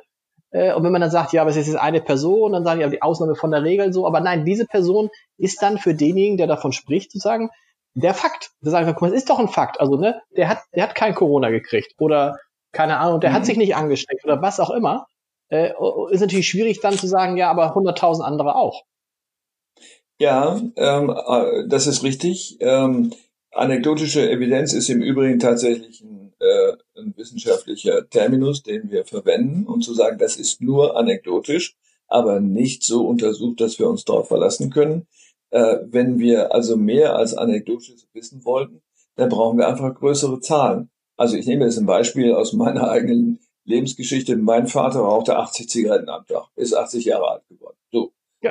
Äh, 0.52 0.74
und 0.74 0.84
wenn 0.84 0.92
man 0.92 1.02
dann 1.02 1.12
sagt, 1.12 1.34
ja, 1.34 1.42
aber 1.42 1.52
es 1.52 1.58
ist 1.58 1.68
jetzt 1.68 1.78
eine 1.78 2.02
Person, 2.02 2.54
dann 2.54 2.64
sagen 2.64 2.80
die, 2.80 2.84
ja, 2.84 2.90
die 2.90 3.02
Ausnahme 3.02 3.36
von 3.36 3.52
der 3.52 3.64
Regel 3.64 3.92
so. 3.92 4.08
Aber 4.08 4.22
nein, 4.22 4.46
diese 4.46 4.66
Person 4.66 5.10
ist 5.38 5.62
dann 5.62 5.78
für 5.78 5.94
denjenigen, 5.94 6.38
der 6.38 6.48
davon 6.48 6.72
spricht, 6.72 7.12
zu 7.12 7.20
sagen, 7.20 7.50
der 7.96 8.14
Fakt. 8.14 8.52
Da 8.62 8.72
sagen 8.72 8.86
wir, 8.86 8.94
guck 8.94 9.02
mal, 9.04 9.10
das 9.10 9.18
ist 9.18 9.30
doch 9.30 9.40
ein 9.40 9.50
Fakt. 9.50 9.82
Also, 9.82 9.98
ne, 9.98 10.22
der 10.36 10.48
hat, 10.48 10.60
der 10.74 10.84
hat 10.84 10.96
kein 10.96 11.16
Corona 11.16 11.50
gekriegt. 11.50 11.94
Oder, 12.00 12.38
keine 12.72 12.98
Ahnung, 12.98 13.20
der 13.20 13.32
mhm. 13.32 13.36
hat 13.36 13.46
sich 13.46 13.58
nicht 13.58 13.76
angesteckt 13.76 14.24
oder 14.24 14.42
was 14.42 14.60
auch 14.60 14.70
immer 14.70 15.08
äh, 15.50 15.72
ist 16.12 16.22
natürlich 16.22 16.48
schwierig 16.48 16.82
dann 16.82 16.98
zu 16.98 17.08
sagen, 17.08 17.38
ja, 17.38 17.50
aber 17.50 17.76
100.000 17.76 18.22
andere 18.22 18.56
auch. 18.56 18.84
Ja, 20.20 20.60
ähm, 20.76 21.10
äh, 21.12 21.68
das 21.68 21.86
ist 21.86 22.04
richtig. 22.04 22.58
Ähm, 22.60 23.14
anekdotische 23.52 24.30
Evidenz 24.30 24.74
ist 24.74 24.90
im 24.90 25.02
Übrigen 25.02 25.40
tatsächlich 25.40 26.02
ein, 26.02 26.34
äh, 26.40 26.74
ein 27.00 27.14
wissenschaftlicher 27.16 28.10
Terminus, 28.10 28.64
den 28.64 28.90
wir 28.90 29.06
verwenden, 29.06 29.68
um 29.68 29.82
zu 29.82 29.94
sagen, 29.94 30.18
das 30.18 30.38
ist 30.38 30.62
nur 30.62 30.98
anekdotisch, 30.98 31.76
aber 32.08 32.40
nicht 32.40 32.84
so 32.84 33.08
untersucht, 33.08 33.62
dass 33.62 33.78
wir 33.78 33.88
uns 33.88 34.06
darauf 34.06 34.28
verlassen 34.28 34.72
können. 34.72 35.08
Äh, 35.52 35.78
wenn 35.86 36.18
wir 36.20 36.54
also 36.54 36.78
mehr 36.78 37.16
als 37.16 37.36
anekdotisches 37.36 38.08
wissen 38.14 38.44
wollten, 38.44 38.82
dann 39.16 39.30
brauchen 39.30 39.58
wir 39.60 39.68
einfach 39.68 39.94
größere 39.94 40.40
Zahlen. 40.40 40.90
Also 41.16 41.36
ich 41.38 41.46
nehme 41.46 41.66
jetzt 41.66 41.78
ein 41.78 41.86
Beispiel 41.86 42.34
aus 42.34 42.54
meiner 42.54 42.90
eigenen 42.90 43.40
Lebensgeschichte. 43.66 44.36
Mein 44.36 44.68
Vater 44.68 45.00
rauchte 45.00 45.38
80 45.38 45.70
Zigaretten 45.70 46.10
am 46.10 46.26
Tag, 46.26 46.48
ist 46.56 46.76
80 46.76 47.06
Jahre 47.06 47.30
alt 47.32 47.48
geworden. 47.50 47.77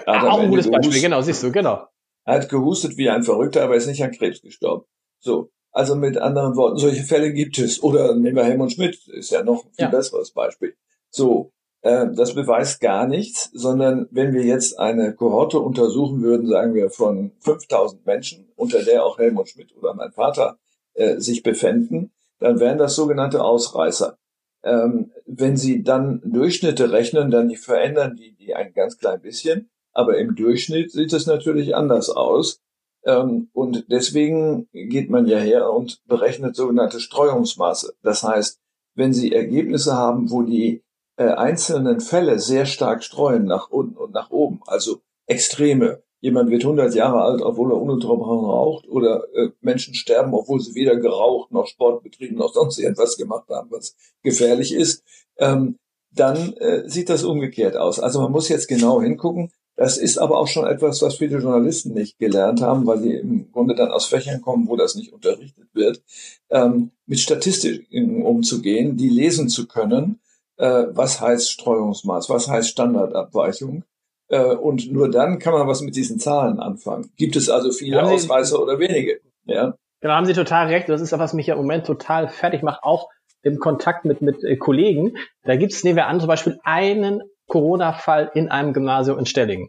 Ja, 0.07 0.31
auch 0.31 0.41
ein 0.41 0.50
gutes 0.50 0.71
Beispiel, 0.71 1.00
genau, 1.00 1.21
siehst 1.21 1.43
du, 1.43 1.53
genau. 1.53 1.87
Er 2.25 2.35
hat 2.35 2.49
gehustet 2.49 2.97
wie 2.97 3.09
ein 3.09 3.23
Verrückter, 3.23 3.62
aber 3.62 3.76
ist 3.76 3.87
nicht 3.87 4.03
an 4.03 4.11
Krebs 4.11 4.43
gestorben. 4.43 4.85
So. 5.21 5.50
Also 5.71 5.95
mit 5.95 6.17
anderen 6.17 6.57
Worten, 6.57 6.79
solche 6.79 7.03
Fälle 7.03 7.33
gibt 7.33 7.59
es. 7.59 7.83
Oder 7.83 8.15
nehmen 8.17 8.37
wir 8.37 8.45
Helmut 8.45 8.73
Schmidt, 8.73 9.07
ist 9.09 9.31
ja 9.31 9.43
noch 9.43 9.65
ein 9.65 9.73
viel 9.73 9.85
ja. 9.85 9.91
besseres 9.91 10.33
Beispiel. 10.33 10.75
So. 11.11 11.53
Äh, 11.83 12.09
das 12.15 12.35
beweist 12.35 12.81
gar 12.81 13.07
nichts, 13.07 13.50
sondern 13.53 14.09
wenn 14.11 14.33
wir 14.33 14.43
jetzt 14.43 14.79
eine 14.79 15.15
Kohorte 15.15 15.61
untersuchen 15.61 16.23
würden, 16.23 16.49
sagen 16.49 16.75
wir 16.75 16.91
von 16.91 17.33
5000 17.41 18.05
Menschen, 18.07 18.49
unter 18.57 18.83
der 18.83 19.05
auch 19.05 19.19
Helmut 19.19 19.49
Schmidt 19.50 19.76
oder 19.76 19.95
mein 19.95 20.12
Vater 20.12 20.59
äh, 20.95 21.21
sich 21.21 21.43
befänden, 21.43 22.12
dann 22.41 22.59
wären 22.59 22.79
das 22.79 22.97
sogenannte 22.97 23.45
Ausreißer. 23.45 24.19
Ähm, 24.65 25.12
wenn 25.26 25.57
Sie 25.57 25.85
dann 25.85 26.21
Durchschnitte 26.25 26.91
rechnen, 26.91 27.31
dann 27.31 27.49
die 27.49 27.57
verändern 27.57 28.17
die, 28.17 28.35
die 28.35 28.55
ein 28.55 28.73
ganz 28.73 28.99
klein 28.99 29.21
bisschen. 29.21 29.71
Aber 29.97 30.19
im 30.19 30.35
Durchschnitt 30.35 30.93
sieht 30.93 31.15
es 31.15 31.25
natürlich 31.25 31.75
anders 31.75 32.11
aus. 32.11 32.61
Ähm, 33.07 33.49
und 33.55 33.87
deswegen 33.91 34.69
geht 34.73 35.09
man 35.09 35.26
ja 35.26 35.38
her 35.38 35.73
und 35.73 36.03
berechnet 36.05 36.55
sogenannte 36.55 37.00
Streuungsmaße. 37.00 37.95
Das 38.03 38.23
heißt, 38.23 38.61
wenn 38.95 39.15
Sie 39.15 39.33
Ergebnisse 39.33 39.95
haben, 39.95 40.31
wo 40.31 40.43
die 40.43 40.85
äh, 41.17 41.29
einzelnen 41.29 42.00
Fälle 42.00 42.38
sehr 42.41 42.67
stark 42.67 43.05
streuen 43.05 43.47
nach 43.47 43.71
unten 43.71 43.97
und 43.97 44.12
nach 44.12 44.31
oben, 44.31 44.61
also 44.67 45.00
Extreme, 45.25 46.03
jemand 46.21 46.50
wird 46.50 46.65
100 46.65 46.95
Jahre 46.95 47.23
alt, 47.23 47.41
obwohl 47.41 47.73
er 47.73 47.81
ununterbrochen 47.81 48.50
raucht, 48.50 48.87
oder 48.88 49.25
äh, 49.35 49.49
Menschen 49.62 49.95
sterben, 49.95 50.35
obwohl 50.35 50.61
sie 50.61 50.75
weder 50.75 50.97
geraucht 50.97 51.53
noch 51.53 51.69
Sport 51.69 52.03
betrieben 52.03 52.37
noch 52.37 52.53
sonst 52.53 52.79
irgendwas 52.79 53.17
gemacht 53.17 53.49
haben, 53.49 53.71
was 53.71 53.97
gefährlich 54.23 54.75
ist, 54.75 55.03
ähm, 55.38 55.79
dann 56.11 56.53
äh, 56.55 56.87
sieht 56.87 57.09
das 57.09 57.25
umgekehrt 57.25 57.79
aus. 57.79 57.99
Also 57.99 58.21
man 58.21 58.33
muss 58.33 58.50
jetzt 58.50 58.69
genau 58.69 59.00
hingucken. 59.00 59.53
Das 59.76 59.99
ist 59.99 60.16
aber 60.16 60.38
auch 60.38 60.49
schon 60.49 60.66
etwas, 60.66 61.02
was 61.02 61.16
viele 61.16 61.38
Journalisten 61.38 61.92
nicht 61.92 62.18
gelernt 62.18 62.62
haben, 62.62 62.87
weil 62.87 62.99
sie 62.99 63.14
im 63.14 63.52
Grunde 63.52 63.75
dann 63.75 63.90
aus 63.90 64.06
Fächern 64.06 64.40
kommen, 64.40 64.68
wo 64.68 64.76
das 64.76 64.95
nicht 64.95 65.12
unterrichtet 65.12 65.68
wird, 65.75 66.02
ähm, 66.50 66.92
mit 67.06 67.21
Statistiken 67.21 68.25
umzugehen, 68.25 68.97
die 68.97 69.11
lesen 69.11 69.49
zu 69.50 69.68
können, 69.68 70.18
äh, 70.56 70.87
was 70.90 71.21
heißt 71.21 71.50
Streuungsmaß, 71.50 72.30
was 72.30 72.49
heißt 72.49 72.71
Standardabweichung 72.71 73.85
äh, 74.28 74.54
und 74.54 74.90
nur 74.90 75.11
dann 75.11 75.38
kann 75.38 75.52
man 75.52 75.68
was 75.68 75.83
mit 75.83 75.95
diesen 75.95 76.18
Zahlen 76.18 76.59
anfangen. 76.59 77.11
Gibt 77.16 77.37
es 77.37 77.49
also 77.49 77.71
viele 77.71 78.00
haben 78.00 78.09
Ausreißer 78.09 78.56
Sie, 78.56 78.62
oder 78.62 78.78
wenige? 78.78 79.21
Ja. 79.45 79.75
Genau, 80.00 80.14
haben 80.14 80.26
Sie 80.26 80.33
total 80.33 80.68
recht. 80.68 80.88
Das 80.88 81.00
ist 81.00 81.12
ja, 81.12 81.18
was 81.18 81.33
mich 81.33 81.47
ja 81.47 81.54
im 81.54 81.61
Moment 81.61 81.87
total 81.87 82.28
fertig 82.28 82.62
macht, 82.62 82.83
auch 82.83 83.09
im 83.42 83.59
Kontakt 83.59 84.04
mit, 84.04 84.23
mit 84.23 84.42
äh, 84.42 84.56
Kollegen. 84.56 85.16
Da 85.45 85.56
gibt 85.56 85.73
es, 85.73 85.85
nehmen 85.85 85.97
wir 85.97 86.06
an, 86.06 86.21
zum 86.21 86.28
Beispiel 86.28 86.59
einen 86.64 87.23
Corona-Fall 87.47 88.31
in 88.35 88.50
einem 88.50 88.73
Gymnasium 88.73 89.19
in 89.19 89.26
Stellingen. 89.26 89.69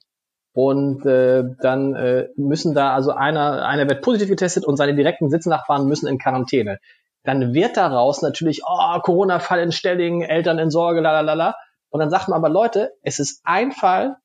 Und 0.54 1.06
äh, 1.06 1.44
dann 1.62 1.94
äh, 1.94 2.30
müssen 2.36 2.74
da, 2.74 2.94
also 2.94 3.12
einer, 3.12 3.64
einer 3.66 3.88
wird 3.88 4.02
positiv 4.02 4.30
getestet 4.30 4.66
und 4.66 4.76
seine 4.76 4.96
direkten 4.96 5.30
Sitznachbarn 5.30 5.86
müssen 5.86 6.08
in 6.08 6.18
Quarantäne. 6.18 6.80
Dann 7.24 7.54
wird 7.54 7.78
daraus 7.78 8.22
natürlich, 8.22 8.62
oh, 8.66 9.00
Corona-Fall 9.02 9.60
in 9.60 9.72
Stellingen, 9.72 10.22
Eltern 10.22 10.58
in 10.58 10.72
Sorge, 10.72 11.02
la 11.02 11.56
Und 11.90 12.00
dann 12.00 12.10
sagt 12.10 12.28
man 12.30 12.38
aber, 12.38 12.50
Leute, 12.50 12.94
es 13.04 13.20
ist 13.20 13.42
ein 13.44 13.72
Fall 13.72 14.16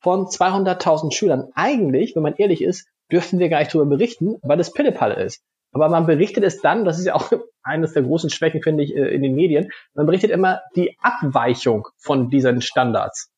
von 0.00 0.26
200.000 0.26 1.12
Schülern. 1.12 1.48
Eigentlich, 1.54 2.14
wenn 2.14 2.22
man 2.22 2.34
ehrlich 2.36 2.62
ist, 2.62 2.86
dürften 3.10 3.38
wir 3.38 3.48
gar 3.48 3.58
nicht 3.58 3.74
darüber 3.74 3.96
berichten, 3.96 4.36
weil 4.42 4.60
es 4.60 4.72
Pillepalle 4.72 5.22
ist. 5.22 5.42
Aber 5.72 5.88
man 5.88 6.06
berichtet 6.06 6.44
es 6.44 6.60
dann, 6.60 6.84
das 6.84 6.98
ist 6.98 7.06
ja 7.06 7.14
auch 7.14 7.32
eines 7.62 7.92
der 7.92 8.02
großen 8.02 8.30
Schwächen, 8.30 8.62
finde 8.62 8.84
ich, 8.84 8.94
äh, 8.94 9.14
in 9.14 9.22
den 9.22 9.34
Medien, 9.34 9.70
man 9.94 10.06
berichtet 10.06 10.30
immer 10.30 10.60
die 10.76 10.96
Abweichung 11.00 11.88
von 11.96 12.30
diesen 12.30 12.60
Standards. 12.60 13.30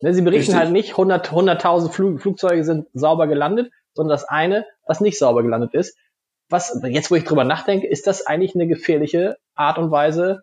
Ne, 0.00 0.12
sie 0.12 0.22
berichten 0.22 0.52
Richtig. 0.52 0.60
halt 0.60 0.72
nicht, 0.72 0.94
100.000 0.94 1.28
100 1.28 1.94
Flug, 1.94 2.20
Flugzeuge 2.20 2.64
sind 2.64 2.86
sauber 2.92 3.26
gelandet, 3.26 3.70
sondern 3.94 4.14
das 4.14 4.24
eine, 4.24 4.66
was 4.86 5.00
nicht 5.00 5.18
sauber 5.18 5.42
gelandet 5.42 5.74
ist. 5.74 5.96
Was, 6.48 6.80
jetzt 6.84 7.10
wo 7.10 7.16
ich 7.16 7.24
drüber 7.24 7.44
nachdenke, 7.44 7.88
ist 7.88 8.06
das 8.06 8.26
eigentlich 8.26 8.54
eine 8.54 8.68
gefährliche 8.68 9.36
Art 9.54 9.78
und 9.78 9.90
Weise, 9.90 10.42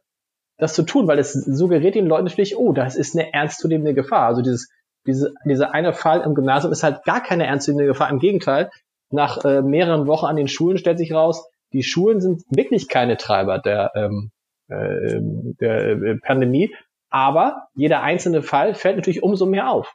das 0.57 0.73
zu 0.73 0.83
tun, 0.83 1.07
weil 1.07 1.19
es 1.19 1.33
suggeriert 1.33 1.95
den 1.95 2.07
Leuten 2.07 2.25
natürlich, 2.25 2.57
oh, 2.57 2.73
das 2.73 2.95
ist 2.95 3.15
eine 3.15 3.31
ernstzunehmende 3.33 3.93
Gefahr. 3.93 4.27
Also 4.27 4.41
dieses 4.41 4.69
diese, 5.05 5.33
dieser 5.45 5.73
eine 5.73 5.93
Fall 5.93 6.21
im 6.21 6.35
Gymnasium 6.35 6.71
ist 6.71 6.83
halt 6.83 7.03
gar 7.03 7.21
keine 7.21 7.45
ernstzunehmende 7.45 7.91
Gefahr. 7.91 8.09
Im 8.09 8.19
Gegenteil, 8.19 8.69
nach 9.13 9.43
äh, 9.45 9.61
mehreren 9.61 10.07
Wochen 10.07 10.25
an 10.25 10.35
den 10.35 10.47
Schulen 10.47 10.77
stellt 10.77 10.97
sich 10.97 11.13
raus, 11.13 11.45
die 11.71 11.83
Schulen 11.83 12.21
sind 12.21 12.43
wirklich 12.49 12.87
keine 12.87 13.17
Treiber 13.17 13.59
der, 13.59 13.91
ähm, 13.95 14.31
äh, 14.67 15.19
der 15.59 15.91
äh, 15.91 16.17
Pandemie. 16.17 16.73
Aber 17.09 17.67
jeder 17.75 18.01
einzelne 18.01 18.41
Fall 18.41 18.73
fällt 18.73 18.95
natürlich 18.95 19.23
umso 19.23 19.45
mehr 19.45 19.69
auf. 19.69 19.93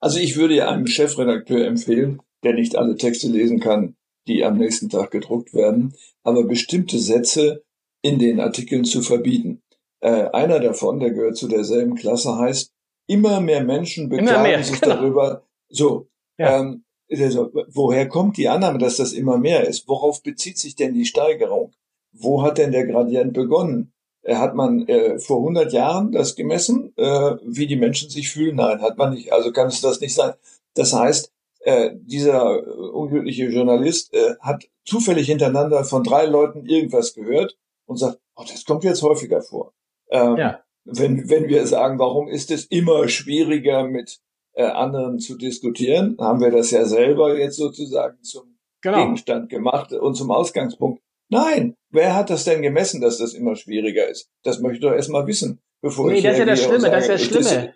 Also 0.00 0.18
ich 0.18 0.36
würde 0.36 0.54
ja 0.54 0.68
einem 0.68 0.86
Chefredakteur 0.86 1.66
empfehlen, 1.66 2.20
der 2.44 2.54
nicht 2.54 2.76
alle 2.76 2.96
Texte 2.96 3.28
lesen 3.28 3.58
kann, 3.58 3.96
die 4.26 4.44
am 4.44 4.58
nächsten 4.58 4.90
Tag 4.90 5.10
gedruckt 5.10 5.54
werden, 5.54 5.94
aber 6.22 6.44
bestimmte 6.44 6.98
Sätze 6.98 7.64
in 8.02 8.18
den 8.18 8.38
Artikeln 8.38 8.84
zu 8.84 9.02
verbieten. 9.02 9.62
Äh, 10.00 10.28
einer 10.30 10.60
davon, 10.60 11.00
der 11.00 11.10
gehört 11.10 11.36
zu 11.36 11.48
derselben 11.48 11.94
Klasse, 11.94 12.36
heißt, 12.36 12.72
immer 13.06 13.40
mehr 13.40 13.64
Menschen 13.64 14.08
beklagen 14.08 14.42
mehr, 14.42 14.62
sich 14.62 14.80
genau. 14.80 14.96
darüber. 14.96 15.42
So, 15.68 16.08
ja. 16.36 16.60
ähm, 16.60 16.84
also, 17.10 17.50
woher 17.68 18.08
kommt 18.08 18.36
die 18.36 18.48
Annahme, 18.48 18.78
dass 18.78 18.96
das 18.96 19.12
immer 19.12 19.38
mehr 19.38 19.66
ist? 19.66 19.88
Worauf 19.88 20.22
bezieht 20.22 20.58
sich 20.58 20.76
denn 20.76 20.94
die 20.94 21.06
Steigerung? 21.06 21.72
Wo 22.12 22.42
hat 22.42 22.58
denn 22.58 22.72
der 22.72 22.86
Gradient 22.86 23.32
begonnen? 23.32 23.92
Äh, 24.22 24.36
hat 24.36 24.54
man 24.54 24.86
äh, 24.88 25.18
vor 25.18 25.38
100 25.38 25.72
Jahren 25.72 26.12
das 26.12 26.36
gemessen, 26.36 26.92
äh, 26.96 27.36
wie 27.44 27.66
die 27.66 27.76
Menschen 27.76 28.10
sich 28.10 28.30
fühlen? 28.30 28.56
Nein, 28.56 28.82
hat 28.82 28.98
man 28.98 29.14
nicht. 29.14 29.32
Also 29.32 29.52
kann 29.52 29.68
es 29.68 29.80
das 29.80 30.00
nicht 30.00 30.14
sein. 30.14 30.34
Das 30.74 30.92
heißt, 30.92 31.32
äh, 31.60 31.90
dieser 31.94 32.92
unglückliche 32.92 33.46
Journalist 33.46 34.14
äh, 34.14 34.34
hat 34.40 34.68
zufällig 34.84 35.26
hintereinander 35.26 35.84
von 35.84 36.04
drei 36.04 36.26
Leuten 36.26 36.66
irgendwas 36.66 37.14
gehört 37.14 37.56
und 37.86 37.96
sagt, 37.96 38.20
oh, 38.36 38.44
das 38.48 38.64
kommt 38.64 38.84
jetzt 38.84 39.02
häufiger 39.02 39.42
vor. 39.42 39.72
Ähm, 40.10 40.36
ja 40.36 40.62
wenn, 40.90 41.28
wenn 41.28 41.48
wir 41.48 41.66
sagen, 41.66 41.98
warum 41.98 42.28
ist 42.28 42.50
es 42.50 42.64
immer 42.64 43.08
schwieriger 43.08 43.84
mit 43.84 44.20
äh, 44.58 44.64
anderen 44.64 45.20
zu 45.20 45.36
diskutieren, 45.36 46.16
haben 46.18 46.40
wir 46.40 46.50
das 46.50 46.72
ja 46.72 46.84
selber 46.84 47.38
jetzt 47.38 47.56
sozusagen 47.56 48.20
zum 48.22 48.58
genau. 48.82 49.04
Gegenstand 49.04 49.50
gemacht 49.50 49.92
und 49.92 50.16
zum 50.16 50.32
Ausgangspunkt. 50.32 51.00
Nein, 51.30 51.76
wer 51.90 52.16
hat 52.16 52.28
das 52.28 52.44
denn 52.44 52.60
gemessen, 52.60 53.00
dass 53.00 53.18
das 53.18 53.34
immer 53.34 53.54
schwieriger 53.54 54.08
ist? 54.08 54.30
Das 54.42 54.58
möchte 54.58 54.76
ich 54.76 54.82
doch 54.82 54.92
erstmal 54.92 55.26
wissen, 55.28 55.60
bevor 55.80 56.08
nee, 56.08 56.18
ich. 56.18 56.24
Nee, 56.24 56.30
das 56.30 56.38
ist 56.38 56.40
ja 56.40 56.46
das 56.46 56.62
Schlimme, 56.64 56.80
sage, 56.80 56.92
das 56.92 57.04
ist 57.04 57.08
ja 57.08 57.14
das 57.14 57.48
Schlimme. 57.50 57.74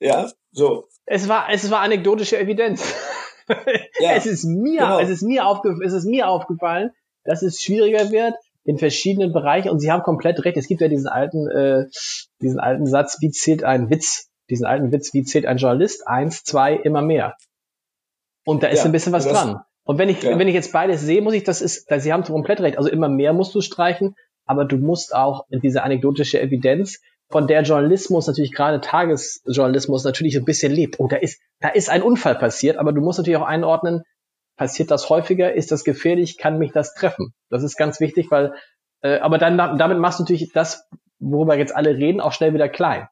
ja, 0.00 0.30
so. 0.52 0.84
Es 1.04 1.28
war, 1.28 1.48
es 1.50 1.68
war 1.68 1.80
anekdotische 1.80 2.38
Evidenz. 2.38 2.94
ja, 3.98 4.12
es 4.16 4.26
ist 4.26 4.44
mir, 4.44 4.82
genau. 4.82 5.00
es 5.00 5.08
ist 5.08 5.22
mir 5.22 5.46
aufgefallen, 5.46 5.82
es 5.84 5.92
ist 5.92 6.04
mir 6.04 6.28
aufgefallen, 6.28 6.92
dass 7.24 7.42
es 7.42 7.60
schwieriger 7.60 8.12
wird, 8.12 8.34
in 8.62 8.78
verschiedenen 8.78 9.32
Bereichen 9.32 9.70
und 9.70 9.80
Sie 9.80 9.90
haben 9.90 10.04
komplett 10.04 10.44
recht. 10.44 10.56
Es 10.56 10.68
gibt 10.68 10.80
ja 10.80 10.86
diesen 10.86 11.08
alten, 11.08 11.48
äh, 11.48 11.86
diesen 12.40 12.60
alten 12.60 12.86
Satz, 12.86 13.16
wie 13.20 13.30
zählt 13.30 13.64
ein 13.64 13.90
Witz? 13.90 14.29
Diesen 14.50 14.66
alten 14.66 14.92
Witz, 14.92 15.14
wie 15.14 15.22
zählt 15.22 15.46
ein 15.46 15.56
Journalist? 15.56 16.06
Eins, 16.06 16.44
zwei, 16.44 16.74
immer 16.74 17.02
mehr. 17.02 17.36
Und 18.44 18.62
da 18.62 18.68
ist 18.68 18.80
ja, 18.80 18.84
ein 18.86 18.92
bisschen 18.92 19.12
was 19.12 19.24
das, 19.24 19.32
dran. 19.32 19.60
Und 19.84 19.98
wenn 19.98 20.08
ich, 20.08 20.22
ja. 20.22 20.38
wenn 20.38 20.48
ich 20.48 20.54
jetzt 20.54 20.72
beides 20.72 21.00
sehe, 21.00 21.22
muss 21.22 21.34
ich, 21.34 21.44
das 21.44 21.62
ist, 21.62 21.88
Sie 21.88 22.12
haben 22.12 22.24
komplett 22.24 22.60
recht. 22.60 22.76
Also 22.76 22.90
immer 22.90 23.08
mehr 23.08 23.32
musst 23.32 23.54
du 23.54 23.60
streichen, 23.60 24.14
aber 24.44 24.64
du 24.64 24.76
musst 24.76 25.14
auch 25.14 25.46
diese 25.50 25.82
anekdotische 25.82 26.40
Evidenz, 26.40 27.00
von 27.32 27.46
der 27.46 27.62
Journalismus, 27.62 28.26
natürlich 28.26 28.52
gerade 28.52 28.80
Tagesjournalismus 28.80 30.02
natürlich 30.02 30.36
ein 30.36 30.44
bisschen 30.44 30.72
lebt. 30.72 30.98
Oh, 30.98 31.06
da 31.06 31.14
ist, 31.14 31.40
da 31.60 31.68
ist 31.68 31.88
ein 31.88 32.02
Unfall 32.02 32.34
passiert, 32.34 32.76
aber 32.76 32.92
du 32.92 33.00
musst 33.00 33.20
natürlich 33.20 33.38
auch 33.38 33.46
einordnen, 33.46 34.02
Passiert 34.60 34.90
das 34.90 35.08
häufiger? 35.08 35.54
Ist 35.54 35.72
das 35.72 35.84
gefährlich? 35.84 36.36
Kann 36.36 36.58
mich 36.58 36.70
das 36.70 36.92
treffen? 36.92 37.32
Das 37.48 37.62
ist 37.62 37.78
ganz 37.78 37.98
wichtig, 37.98 38.30
weil, 38.30 38.52
äh, 39.00 39.18
aber 39.20 39.38
dann 39.38 39.56
damit 39.56 39.98
machst 39.98 40.18
du 40.18 40.24
natürlich 40.24 40.52
das, 40.52 40.86
worüber 41.18 41.56
jetzt 41.56 41.74
alle 41.74 41.96
reden, 41.96 42.20
auch 42.20 42.34
schnell 42.34 42.52
wieder 42.52 42.68
klein. 42.68 43.08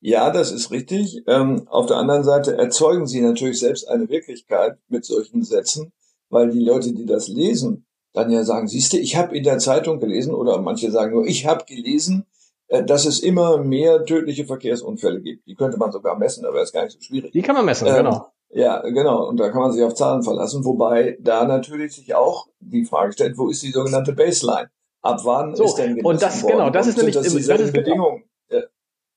Ja, 0.00 0.30
das 0.30 0.50
ist 0.50 0.70
richtig. 0.70 1.22
Ähm, 1.26 1.66
auf 1.68 1.86
der 1.86 1.96
anderen 1.96 2.24
Seite 2.24 2.56
erzeugen 2.56 3.06
sie 3.06 3.20
natürlich 3.20 3.60
selbst 3.60 3.86
eine 3.88 4.08
Wirklichkeit 4.08 4.78
mit 4.88 5.04
solchen 5.04 5.42
Sätzen, 5.42 5.92
weil 6.30 6.50
die 6.50 6.64
Leute, 6.64 6.92
die 6.92 7.06
das 7.06 7.28
lesen, 7.28 7.86
dann 8.12 8.30
ja 8.30 8.42
sagen, 8.44 8.66
siehste, 8.66 8.98
ich 8.98 9.16
habe 9.16 9.36
in 9.36 9.44
der 9.44 9.58
Zeitung 9.58 10.00
gelesen 10.00 10.34
oder 10.34 10.60
manche 10.60 10.90
sagen 10.90 11.12
nur, 11.12 11.26
ich 11.26 11.46
habe 11.46 11.64
gelesen, 11.64 12.26
äh, 12.68 12.82
dass 12.82 13.04
es 13.04 13.20
immer 13.20 13.58
mehr 13.58 14.04
tödliche 14.04 14.46
Verkehrsunfälle 14.46 15.20
gibt. 15.20 15.46
Die 15.46 15.54
könnte 15.54 15.76
man 15.76 15.92
sogar 15.92 16.18
messen, 16.18 16.44
aber 16.44 16.62
ist 16.62 16.72
gar 16.72 16.84
nicht 16.84 16.94
so 16.94 17.00
schwierig. 17.00 17.32
Die 17.32 17.42
kann 17.42 17.54
man 17.54 17.64
messen, 17.64 17.86
ähm, 17.86 17.96
genau. 17.96 18.26
Ja, 18.52 18.80
genau. 18.82 19.28
Und 19.28 19.38
da 19.38 19.50
kann 19.50 19.60
man 19.60 19.72
sich 19.72 19.82
auf 19.82 19.94
Zahlen 19.94 20.22
verlassen, 20.22 20.64
wobei 20.64 21.16
da 21.20 21.44
natürlich 21.44 21.94
sich 21.94 22.14
auch 22.14 22.48
die 22.58 22.84
Frage 22.84 23.12
stellt, 23.12 23.38
wo 23.38 23.48
ist 23.48 23.62
die 23.62 23.70
sogenannte 23.70 24.12
Baseline? 24.12 24.70
Ab 25.02 25.20
wann 25.24 25.54
so, 25.54 25.64
ist 25.64 25.76
denn 25.76 25.96
gemessen 25.96 26.06
Und 26.06 26.22
das, 26.22 26.42
worden? 26.42 26.52
genau, 26.52 26.70
das 26.70 26.86
ist 26.88 26.96
nämlich, 26.96 27.14
das, 27.14 27.32
genau 27.32 27.72
Bedingungen. 27.72 28.24
Ja. 28.50 28.60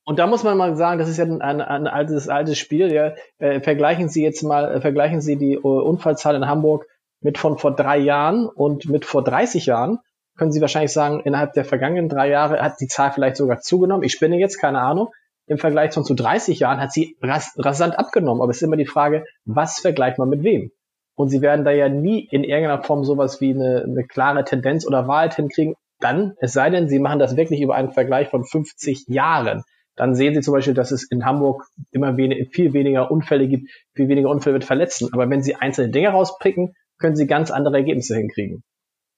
Und 0.05 0.19
da 0.19 0.27
muss 0.27 0.43
man 0.43 0.57
mal 0.57 0.75
sagen, 0.75 0.99
das 0.99 1.07
ist 1.07 1.17
ja 1.17 1.25
ein, 1.25 1.41
ein, 1.41 1.61
ein 1.61 1.87
altes, 1.87 2.27
altes 2.27 2.57
Spiel. 2.57 2.91
Ja. 2.91 3.13
Äh, 3.37 3.61
vergleichen 3.61 4.09
Sie 4.09 4.23
jetzt 4.23 4.43
mal, 4.43 4.75
äh, 4.75 4.81
vergleichen 4.81 5.21
Sie 5.21 5.37
die 5.37 5.57
uh, 5.57 5.81
Unfallzahl 5.81 6.35
in 6.35 6.47
Hamburg 6.47 6.85
mit 7.21 7.37
von 7.37 7.57
vor 7.57 7.73
drei 7.73 7.97
Jahren 7.97 8.47
und 8.47 8.89
mit 8.89 9.05
vor 9.05 9.23
30 9.23 9.65
Jahren. 9.65 9.99
Können 10.37 10.51
Sie 10.51 10.61
wahrscheinlich 10.61 10.91
sagen, 10.91 11.21
innerhalb 11.21 11.53
der 11.53 11.63
vergangenen 11.63 12.09
drei 12.09 12.29
Jahre 12.29 12.61
hat 12.61 12.81
die 12.81 12.87
Zahl 12.87 13.11
vielleicht 13.11 13.37
sogar 13.37 13.59
zugenommen. 13.59 14.03
Ich 14.03 14.11
spinne 14.11 14.37
jetzt, 14.37 14.59
keine 14.59 14.79
Ahnung. 14.79 15.09
im 15.47 15.57
Vergleich 15.57 15.91
zu, 15.91 16.01
zu 16.03 16.15
30 16.15 16.59
Jahren 16.59 16.81
hat 16.81 16.91
sie 16.91 17.17
ras 17.21 17.53
rasant 17.57 17.97
abgenommen. 17.97 18.41
Aber 18.41 18.51
es 18.51 18.57
ist 18.57 18.63
immer 18.63 18.77
die 18.77 18.85
Frage, 18.85 19.25
was 19.45 19.79
vergleicht 19.79 20.17
man 20.17 20.29
mit 20.29 20.43
wem? 20.43 20.71
Und 21.15 21.29
sie 21.29 21.41
werden 21.41 21.63
da 21.63 21.71
ja 21.71 21.87
nie 21.89 22.27
in 22.29 22.43
irgendeiner 22.43 22.83
Form 22.83 23.03
sowas 23.03 23.39
wie 23.39 23.51
eine, 23.51 23.83
eine 23.83 24.05
klare 24.05 24.43
Tendenz 24.43 24.85
oder 24.85 25.07
Wahrheit 25.07 25.35
hinkriegen. 25.35 25.75
Dann, 25.99 26.33
es 26.39 26.53
sei 26.53 26.69
denn, 26.69 26.89
sie 26.89 26.99
machen 26.99 27.19
das 27.19 27.37
wirklich 27.37 27.61
über 27.61 27.75
einen 27.75 27.91
Vergleich 27.91 28.29
von 28.29 28.43
50 28.43 29.05
Jahren. 29.07 29.63
Dann 29.95 30.15
sehen 30.15 30.33
sie 30.33 30.41
zum 30.41 30.53
Beispiel, 30.53 30.73
dass 30.73 30.91
es 30.91 31.09
in 31.09 31.25
Hamburg 31.25 31.65
immer 31.91 32.17
wenig, 32.17 32.49
viel 32.51 32.73
weniger 32.73 33.11
Unfälle 33.11 33.47
gibt, 33.47 33.69
viel 33.93 34.07
weniger 34.07 34.29
Unfälle 34.29 34.55
mit 34.55 34.65
Verletzten. 34.65 35.13
Aber 35.13 35.29
wenn 35.29 35.43
sie 35.43 35.55
einzelne 35.55 35.91
Dinge 35.91 36.09
rauspicken, 36.09 36.73
können 36.99 37.15
sie 37.15 37.27
ganz 37.27 37.51
andere 37.51 37.77
Ergebnisse 37.77 38.15
hinkriegen. 38.15 38.63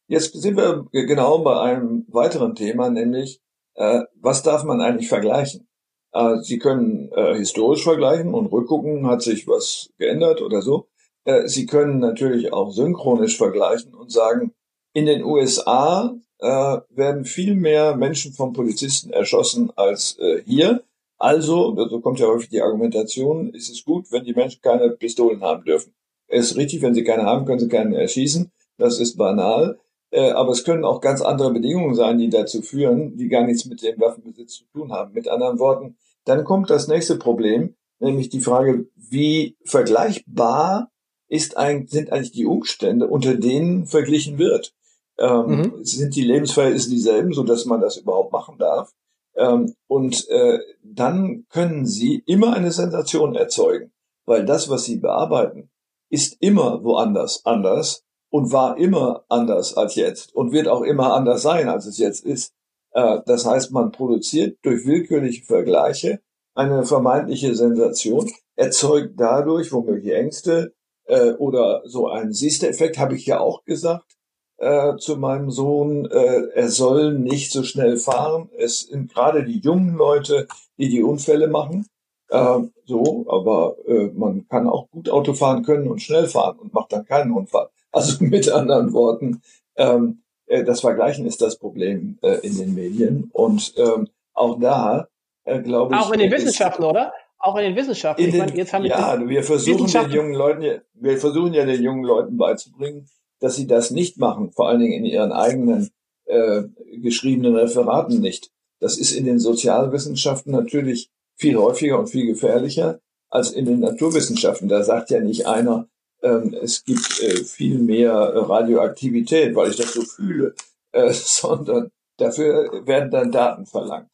Jetzt 0.08 0.34
sind 0.40 0.58
wir 0.58 0.86
genau 0.92 1.40
bei 1.40 1.60
einem 1.62 2.06
weiteren 2.10 2.56
Thema, 2.56 2.90
nämlich 2.90 3.40
äh, 3.76 4.02
was 4.20 4.44
darf 4.44 4.64
man 4.64 4.82
eigentlich 4.82 5.10
vergleichen? 5.10 5.68
Äh, 6.12 6.38
Sie 6.42 6.60
können 6.60 7.12
äh, 7.14 7.36
historisch 7.36 7.84
vergleichen 7.84 8.34
und 8.34 8.52
rückgucken, 8.52 9.08
hat 9.08 9.22
sich 9.22 9.48
was 9.48 9.90
geändert 9.98 10.42
oder 10.42 10.62
so. 10.62 10.88
Äh, 11.26 11.48
Sie 11.48 11.66
können 11.66 12.00
natürlich 12.00 12.54
auch 12.54 12.72
synchronisch 12.72 13.38
vergleichen 13.38 13.94
und 13.94 14.12
sagen, 14.12 14.54
in 14.94 15.06
den 15.06 15.24
USA 15.24 16.16
äh, 16.40 16.78
werden 16.90 17.26
viel 17.26 17.56
mehr 17.56 17.96
Menschen 17.96 18.34
von 18.34 18.54
Polizisten 18.54 19.12
erschossen 19.12 19.72
als 19.76 20.18
äh, 20.20 20.42
hier. 20.46 20.84
Also, 21.18 21.76
so 21.90 22.02
kommt 22.02 22.20
ja 22.20 22.28
häufig 22.28 22.50
die 22.50 22.62
Argumentation, 22.62 23.54
ist 23.54 23.70
es 23.70 23.86
gut, 23.86 24.12
wenn 24.12 24.26
die 24.26 24.34
Menschen 24.34 24.62
keine 24.62 24.90
Pistolen 24.90 25.42
haben 25.42 25.64
dürfen. 25.64 25.94
Es 26.28 26.52
ist 26.52 26.58
richtig, 26.58 26.82
wenn 26.82 26.94
sie 26.94 27.04
keine 27.04 27.24
haben, 27.24 27.46
können 27.46 27.60
sie 27.60 27.70
keinen 27.70 27.94
erschießen. 27.94 28.52
Das 28.78 29.00
ist 29.00 29.16
banal. 29.16 29.80
Äh, 30.12 30.32
aber 30.32 30.52
es 30.52 30.64
können 30.64 30.86
auch 30.86 31.02
ganz 31.02 31.22
andere 31.22 31.52
Bedingungen 31.52 31.96
sein, 31.96 32.18
die 32.18 32.30
dazu 32.30 32.62
führen, 32.62 33.18
die 33.18 33.28
gar 33.28 33.44
nichts 33.46 33.66
mit 33.66 33.82
dem 33.82 34.00
Waffenbesitz 34.00 34.56
zu 34.58 34.64
tun 34.74 34.92
haben. 34.92 35.14
Mit 35.14 35.28
anderen 35.28 35.60
Worten, 35.60 35.98
dann 36.26 36.44
kommt 36.44 36.70
das 36.70 36.88
nächste 36.88 37.18
Problem, 37.18 37.76
nämlich 38.00 38.30
die 38.30 38.42
Frage, 38.42 38.88
wie 38.96 39.56
vergleichbar 39.64 40.92
ist 41.28 41.58
eigentlich, 41.58 41.92
sind 41.92 42.12
eigentlich 42.12 42.32
die 42.32 42.46
Umstände, 42.46 43.08
unter 43.08 43.36
denen 43.36 43.88
verglichen 43.88 44.38
wird. 44.38 44.75
Ähm, 45.18 45.48
mhm. 45.48 45.84
Sind 45.84 46.16
die 46.16 46.24
Lebensverhältnisse 46.24 46.90
dieselben, 46.90 47.34
so 47.34 47.44
dass 47.44 47.66
man 47.66 47.82
das 47.82 47.98
überhaupt 47.98 48.32
machen 48.32 48.58
darf? 48.58 48.92
Ähm, 49.36 49.74
und 49.88 50.28
äh, 50.30 50.60
dann 50.84 51.46
können 51.50 51.86
sie 51.86 52.24
immer 52.26 52.54
eine 52.54 52.72
Sensation 52.72 53.36
erzeugen, 53.36 53.92
weil 54.26 54.46
das, 54.46 54.70
was 54.70 54.86
sie 54.86 54.98
bearbeiten, 54.98 55.70
ist 56.10 56.38
immer 56.40 56.84
woanders 56.84 57.46
anders 57.46 58.04
und 58.30 58.52
war 58.52 58.78
immer 58.78 59.26
anders 59.30 59.76
als 59.76 59.96
jetzt 59.96 60.34
und 60.36 60.52
wird 60.52 60.68
auch 60.68 60.82
immer 60.82 61.14
anders 61.14 61.42
sein, 61.42 61.70
als 61.70 61.86
es 61.86 61.98
jetzt 61.98 62.26
ist. 62.26 62.54
Äh, 62.92 63.20
das 63.26 63.46
heißt, 63.46 63.72
man 63.72 63.92
produziert 63.92 64.58
durch 64.64 64.86
willkürliche 64.86 65.46
Vergleiche 65.46 66.22
eine 66.54 66.86
vermeintliche 66.86 67.54
Sensation, 67.56 68.32
erzeugt 68.56 69.14
dadurch 69.18 69.74
womöglich 69.74 70.14
Ängste 70.14 70.74
äh, 71.06 71.32
oder 71.34 71.82
so 71.86 72.08
einen 72.08 72.32
Siehste-Effekt, 72.32 72.98
habe 72.98 73.16
ich 73.16 73.26
ja 73.26 73.40
auch 73.40 73.66
gesagt 73.66 74.16
äh, 74.58 74.96
zu 74.98 75.18
meinem 75.18 75.52
Sohn, 75.52 76.06
äh, 76.06 76.48
er 76.54 76.70
soll 76.70 77.14
nicht 77.14 77.52
so 77.52 77.64
schnell 77.64 77.98
fahren. 77.98 78.50
Es 78.58 78.82
sind 78.82 79.14
gerade 79.14 79.44
die 79.44 79.60
jungen 79.60 79.96
Leute, 79.96 80.48
die 80.78 80.90
die 80.90 81.04
Unfälle 81.04 81.48
machen. 81.48 81.88
Äh, 82.30 82.60
so, 82.86 83.26
aber 83.28 83.76
äh, 83.88 84.12
man 84.16 84.48
kann 84.48 84.68
auch 84.68 84.90
gut 84.90 85.10
Auto 85.10 85.34
fahren 85.34 85.64
können 85.64 85.88
und 85.88 86.02
schnell 86.02 86.28
fahren 86.28 86.58
und 86.60 86.74
macht 86.74 86.94
dann 86.94 87.06
keinen 87.06 87.32
Unfall. 87.32 87.70
Also 87.96 88.26
mit 88.26 88.52
anderen 88.52 88.92
Worten, 88.92 89.42
ähm, 89.78 90.22
äh, 90.48 90.66
das 90.66 90.82
Vergleichen 90.82 91.26
ist 91.26 91.42
das 91.42 91.58
Problem 91.58 92.18
äh, 92.22 92.46
in 92.46 92.58
den 92.58 92.76
Medien. 92.76 93.30
Und 93.32 93.74
ähm, 93.78 94.10
auch 94.34 94.60
da, 94.60 95.08
glaube 95.46 95.96
ich. 95.96 96.02
Auch 96.02 96.12
in 96.12 96.20
den 96.20 96.30
Wissenschaften, 96.30 96.84
oder? 96.84 97.14
Auch 97.40 97.56
in 97.56 97.64
den 97.64 97.76
Wissenschaften. 97.78 98.22
In 98.22 98.32
den, 98.32 98.40
meine, 98.40 98.56
jetzt 98.56 98.74
haben 98.74 98.84
ja, 98.84 99.18
wir 99.26 99.44
versuchen 99.44 99.86
den 99.86 100.12
jungen 100.12 100.34
Leuten, 100.34 100.82
wir 100.94 101.18
versuchen 101.18 101.54
ja 101.54 101.64
den 101.64 101.82
jungen 101.82 102.04
Leuten 102.04 102.36
beizubringen, 102.36 103.08
dass 103.40 103.56
sie 103.56 103.68
das 103.68 103.92
nicht 103.92 104.18
machen, 104.18 104.52
vor 104.52 104.70
allen 104.70 104.80
Dingen 104.80 104.94
in 104.94 105.06
ihren 105.06 105.32
eigenen 105.32 105.90
äh, 106.26 106.64
geschriebenen 107.02 107.56
Referaten 107.56 108.20
nicht. 108.20 108.52
Das 108.80 108.98
ist 108.98 109.12
in 109.12 109.26
den 109.26 109.40
Sozialwissenschaften 109.40 110.52
natürlich 110.52 111.10
viel 111.38 111.58
häufiger 111.58 112.00
und 112.00 112.08
viel 112.08 112.26
gefährlicher 112.26 113.00
als 113.30 113.52
in 113.52 113.66
den 113.66 113.80
Naturwissenschaften. 113.80 114.68
Da 114.68 114.84
sagt 114.84 115.10
ja 115.10 115.20
nicht 115.20 115.48
einer, 115.48 115.88
ähm, 116.22 116.56
es 116.62 116.84
gibt 116.84 117.22
äh, 117.22 117.44
viel 117.44 117.80
mehr 117.80 118.14
Radioaktivität, 118.14 119.56
weil 119.56 119.70
ich 119.70 119.78
das 119.78 119.94
so 119.94 120.02
fühle, 120.02 120.56
äh, 120.92 121.10
sondern 121.12 121.92
dafür 122.18 122.86
werden 122.86 123.12
dann 123.12 123.32
Daten 123.32 123.66
verlangt. 123.66 124.10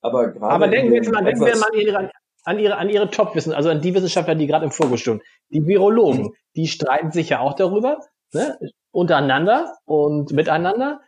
Aber 0.00 0.28
gerade. 0.28 0.54
Aber 0.54 0.68
denken 0.68 0.90
wir 0.90 0.96
jetzt 0.96 1.12
mal, 1.12 1.24
denken 1.24 1.44
wir 1.44 1.56
mal 1.56 1.68
an 1.72 1.78
ihre, 1.78 2.10
an 2.44 2.58
ihre, 2.58 2.76
an 2.76 2.88
ihre 2.88 3.10
Top-Wissen, 3.10 3.52
also 3.52 3.68
an 3.68 3.80
die 3.80 3.94
Wissenschaftler, 3.94 4.34
die 4.34 4.46
gerade 4.46 4.64
im 4.64 4.72
Fokus 4.72 5.00
stehen. 5.00 5.22
Die 5.50 5.64
Virologen, 5.66 6.24
mhm. 6.24 6.34
die 6.56 6.66
streiten 6.66 7.12
sich 7.12 7.28
ja 7.28 7.40
auch 7.40 7.54
darüber, 7.54 8.00
ne, 8.32 8.58
untereinander 8.90 9.76
und 9.84 10.32
miteinander. 10.32 11.00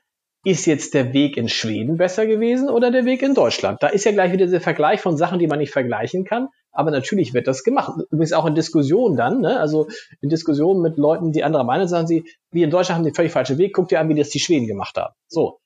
Ist 0.47 0.67
jetzt 0.67 0.93
der 0.93 1.15
Weg 1.15 1.39
in 1.39 1.49
Schweden 1.49 1.97
besser 1.97 2.27
gewesen 2.27 2.69
oder 2.69 2.91
der 2.91 3.07
Weg 3.07 3.23
in 3.23 3.35
Deutschland? 3.35 3.83
Da 3.83 3.89
ist 3.89 4.05
ja 4.05 4.13
gleich 4.13 4.31
wieder 4.31 4.47
der 4.47 4.61
Vergleich 4.61 5.01
von 5.01 5.17
Sachen, 5.17 5.39
die 5.39 5.47
man 5.47 5.59
nicht 5.59 5.73
vergleichen 5.73 6.27
kann. 6.27 6.49
Aber 6.71 6.91
natürlich 6.91 7.33
wird 7.33 7.47
das 7.47 7.63
gemacht. 7.63 7.95
Übrigens 8.11 8.35
auch 8.35 8.45
in 8.45 8.55
Diskussionen 8.55 9.17
dann, 9.17 9.41
ne? 9.41 9.59
also 9.59 9.87
in 10.21 10.29
Diskussionen 10.29 10.83
mit 10.83 10.99
Leuten, 10.99 11.33
die 11.33 11.45
anderer 11.45 11.65
Meinung 11.65 11.89
sagen 11.89 12.07
sie, 12.07 12.25
wie 12.51 12.63
in 12.63 12.71
Deutschland 12.71 12.99
haben 12.99 13.07
die 13.07 13.15
völlig 13.15 13.33
falschen 13.33 13.57
Weg, 13.57 13.75
guckt 13.75 13.93
ihr 13.93 14.01
an, 14.01 14.09
wie 14.11 14.15
das 14.15 14.29
die 14.29 14.41
Schweden 14.41 14.67
gemacht 14.67 14.97
haben. 14.99 15.15
So. 15.29 15.61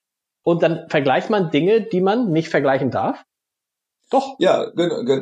Und 0.45 0.63
dann 0.63 0.89
vergleicht 0.89 1.29
man 1.29 1.51
Dinge, 1.51 1.81
die 1.81 2.01
man 2.01 2.31
nicht 2.31 2.49
vergleichen 2.49 2.93
darf. 2.93 3.25
Doch. 4.11 4.37
Ja, 4.39 4.71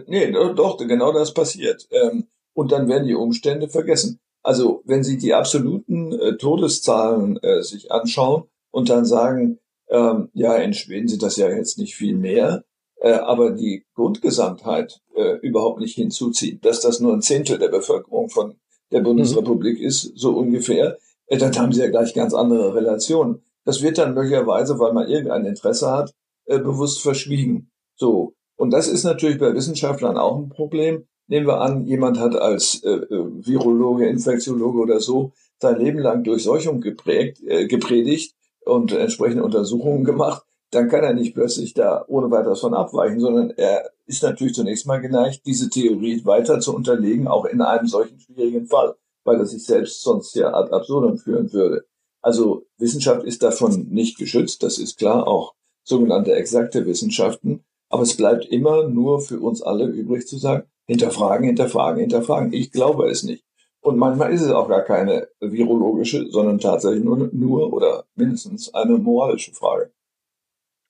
nee, 0.07 0.33
doch, 0.33 0.77
genau 0.79 1.13
das 1.13 1.33
passiert. 1.33 1.87
Ähm, 1.91 2.29
und 2.53 2.73
dann 2.73 2.89
werden 2.89 3.07
die 3.07 3.15
Umstände 3.15 3.69
vergessen. 3.69 4.21
Also 4.47 4.83
wenn 4.85 5.03
Sie 5.03 5.19
die 5.19 5.35
absoluten 5.35 6.13
äh, 6.13 6.37
Todeszahlen 6.37 7.37
äh, 7.43 7.63
sich 7.63 7.91
anschauen 7.91 8.45
und 8.71 8.89
dann 8.89 9.05
sagen, 9.05 9.59
ähm, 9.89 10.29
ja, 10.35 10.55
in 10.55 10.73
Schweden 10.73 11.09
sind 11.09 11.25
das 11.25 11.37
ja 11.37 11.49
jetzt 11.49 11.79
nicht 11.79 11.97
viel 11.97 12.15
mehr, 12.15 12.63
äh, 13.01 13.15
aber 13.15 13.51
die 13.51 13.85
Grundgesamtheit 13.97 15.01
äh, 15.17 15.39
überhaupt 15.39 15.81
nicht 15.81 15.97
hinzuziehen, 15.97 16.61
dass 16.63 16.81
das 16.81 17.01
nur 17.01 17.13
ein 17.13 17.23
Zehntel 17.23 17.59
der 17.59 17.71
Bevölkerung 17.71 18.29
von 18.31 18.55
der 18.93 19.01
Bundesrepublik 19.01 19.81
mhm. 19.81 19.85
ist, 19.85 20.13
so 20.15 20.37
ungefähr, 20.37 20.97
äh, 21.27 21.39
dann 21.39 21.59
haben 21.59 21.73
sie 21.73 21.81
ja 21.81 21.91
gleich 21.91 22.15
ganz 22.15 22.33
andere 22.33 22.73
Relationen. 22.77 23.43
Das 23.65 23.83
wird 23.83 23.99
dann 23.99 24.15
möglicherweise, 24.15 24.79
weil 24.79 24.93
man 24.93 25.09
irgendein 25.09 25.45
Interesse 25.45 25.91
hat, 25.91 26.15
äh, 26.45 26.61
bewusst 26.61 27.03
verschwiegen. 27.03 27.73
So. 27.97 28.35
Und 28.55 28.71
das 28.71 28.87
ist 28.87 29.03
natürlich 29.03 29.41
bei 29.41 29.53
Wissenschaftlern 29.53 30.17
auch 30.17 30.39
ein 30.39 30.51
Problem. 30.51 31.09
Nehmen 31.29 31.47
wir 31.47 31.61
an, 31.61 31.87
jemand 31.87 32.19
hat 32.19 32.37
als 32.37 32.83
äh, 32.85 32.91
äh 32.91 33.27
Virologe, 33.47 34.07
Infektiologe 34.07 34.79
oder 34.79 35.01
so 35.01 35.33
sein 35.61 35.79
Leben 35.79 35.99
lang 35.99 36.23
Durchseuchung 36.23 36.81
geprägt, 36.81 37.43
äh, 37.47 37.67
gepredigt 37.67 38.35
und 38.65 38.93
entsprechende 38.93 39.43
Untersuchungen 39.43 40.05
gemacht 40.05 40.47
dann 40.71 40.89
kann 40.89 41.05
er 41.05 41.15
nicht 41.15 41.35
plötzlich 41.35 41.75
da 41.75 42.05
ohne 42.09 42.31
weiteres 42.31 42.61
von 42.61 42.75
abweichen, 42.75 43.21
sondern 43.21 43.51
er 43.51 43.91
ist 44.07 44.23
natürlich 44.23 44.55
zunächst 44.55 44.87
mal 44.87 45.01
geneigt, 45.01 45.43
diese 45.47 45.71
Theorie 45.71 46.25
weiter 46.25 46.61
zu 46.61 46.75
unterlegen, 46.75 47.29
auch 47.29 47.45
in 47.45 47.61
einem 47.61 47.87
solchen 47.87 48.19
schwierigen 48.19 48.67
Fall, 48.67 48.95
weil 49.25 49.39
er 49.39 49.47
sich 49.47 49.65
selbst 49.65 50.03
sonst 50.03 50.35
ja 50.35 50.53
ad 50.53 50.73
absurdum 50.73 51.19
führen 51.19 51.53
würde. 51.53 51.87
Also 52.21 52.67
Wissenschaft 52.79 53.25
ist 53.25 53.43
davon 53.43 53.89
nicht 53.91 54.19
geschützt, 54.19 54.63
das 54.63 54.79
ist 54.79 54.99
klar, 54.99 55.27
auch 55.27 55.55
sogenannte 55.85 56.33
exakte 56.35 56.85
Wissenschaften, 56.85 57.65
aber 57.89 58.03
es 58.03 58.17
bleibt 58.17 58.47
immer 58.47 58.89
nur 58.89 59.21
für 59.21 59.39
uns 59.39 59.63
alle 59.63 59.87
übrig 59.87 60.27
zu 60.27 60.37
sagen, 60.37 60.65
hinterfragen, 60.87 61.47
hinterfragen, 61.47 62.01
hinterfragen. 62.01 62.53
Ich 62.53 62.73
glaube 62.73 63.09
es 63.09 63.23
nicht. 63.23 63.45
Und 63.81 63.99
manchmal 63.99 64.33
ist 64.33 64.43
es 64.43 64.51
auch 64.51 64.69
gar 64.69 64.83
keine 64.83 65.29
virologische, 65.41 66.27
sondern 66.29 66.59
tatsächlich 66.59 67.05
nur, 67.05 67.31
nur 67.33 67.73
oder 67.73 68.05
mindestens 68.17 68.75
eine 68.75 68.99
moralische 68.99 69.53
Frage. 69.53 69.93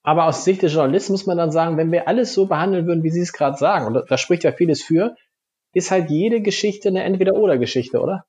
Aber 0.03 0.27
aus 0.27 0.45
Sicht 0.45 0.63
des 0.63 0.73
Journalisten 0.73 1.13
muss 1.13 1.27
man 1.27 1.37
dann 1.37 1.51
sagen, 1.51 1.77
wenn 1.77 1.93
wir 1.93 2.09
alles 2.09 2.33
so 2.33 2.47
behandeln 2.47 2.87
würden, 2.87 3.03
wie 3.03 3.11
Sie 3.11 3.21
es 3.21 3.33
gerade 3.33 3.59
sagen, 3.59 3.87
und 3.87 4.05
da 4.09 4.17
spricht 4.17 4.45
ja 4.45 4.53
vieles 4.53 4.83
für, 4.83 5.17
ist 5.75 5.91
halt 5.91 6.11
jede 6.11 6.41
Geschichte 6.41 6.89
eine 6.89 7.03
Entweder-Oder-Geschichte, 7.03 8.01
oder? 8.01 8.25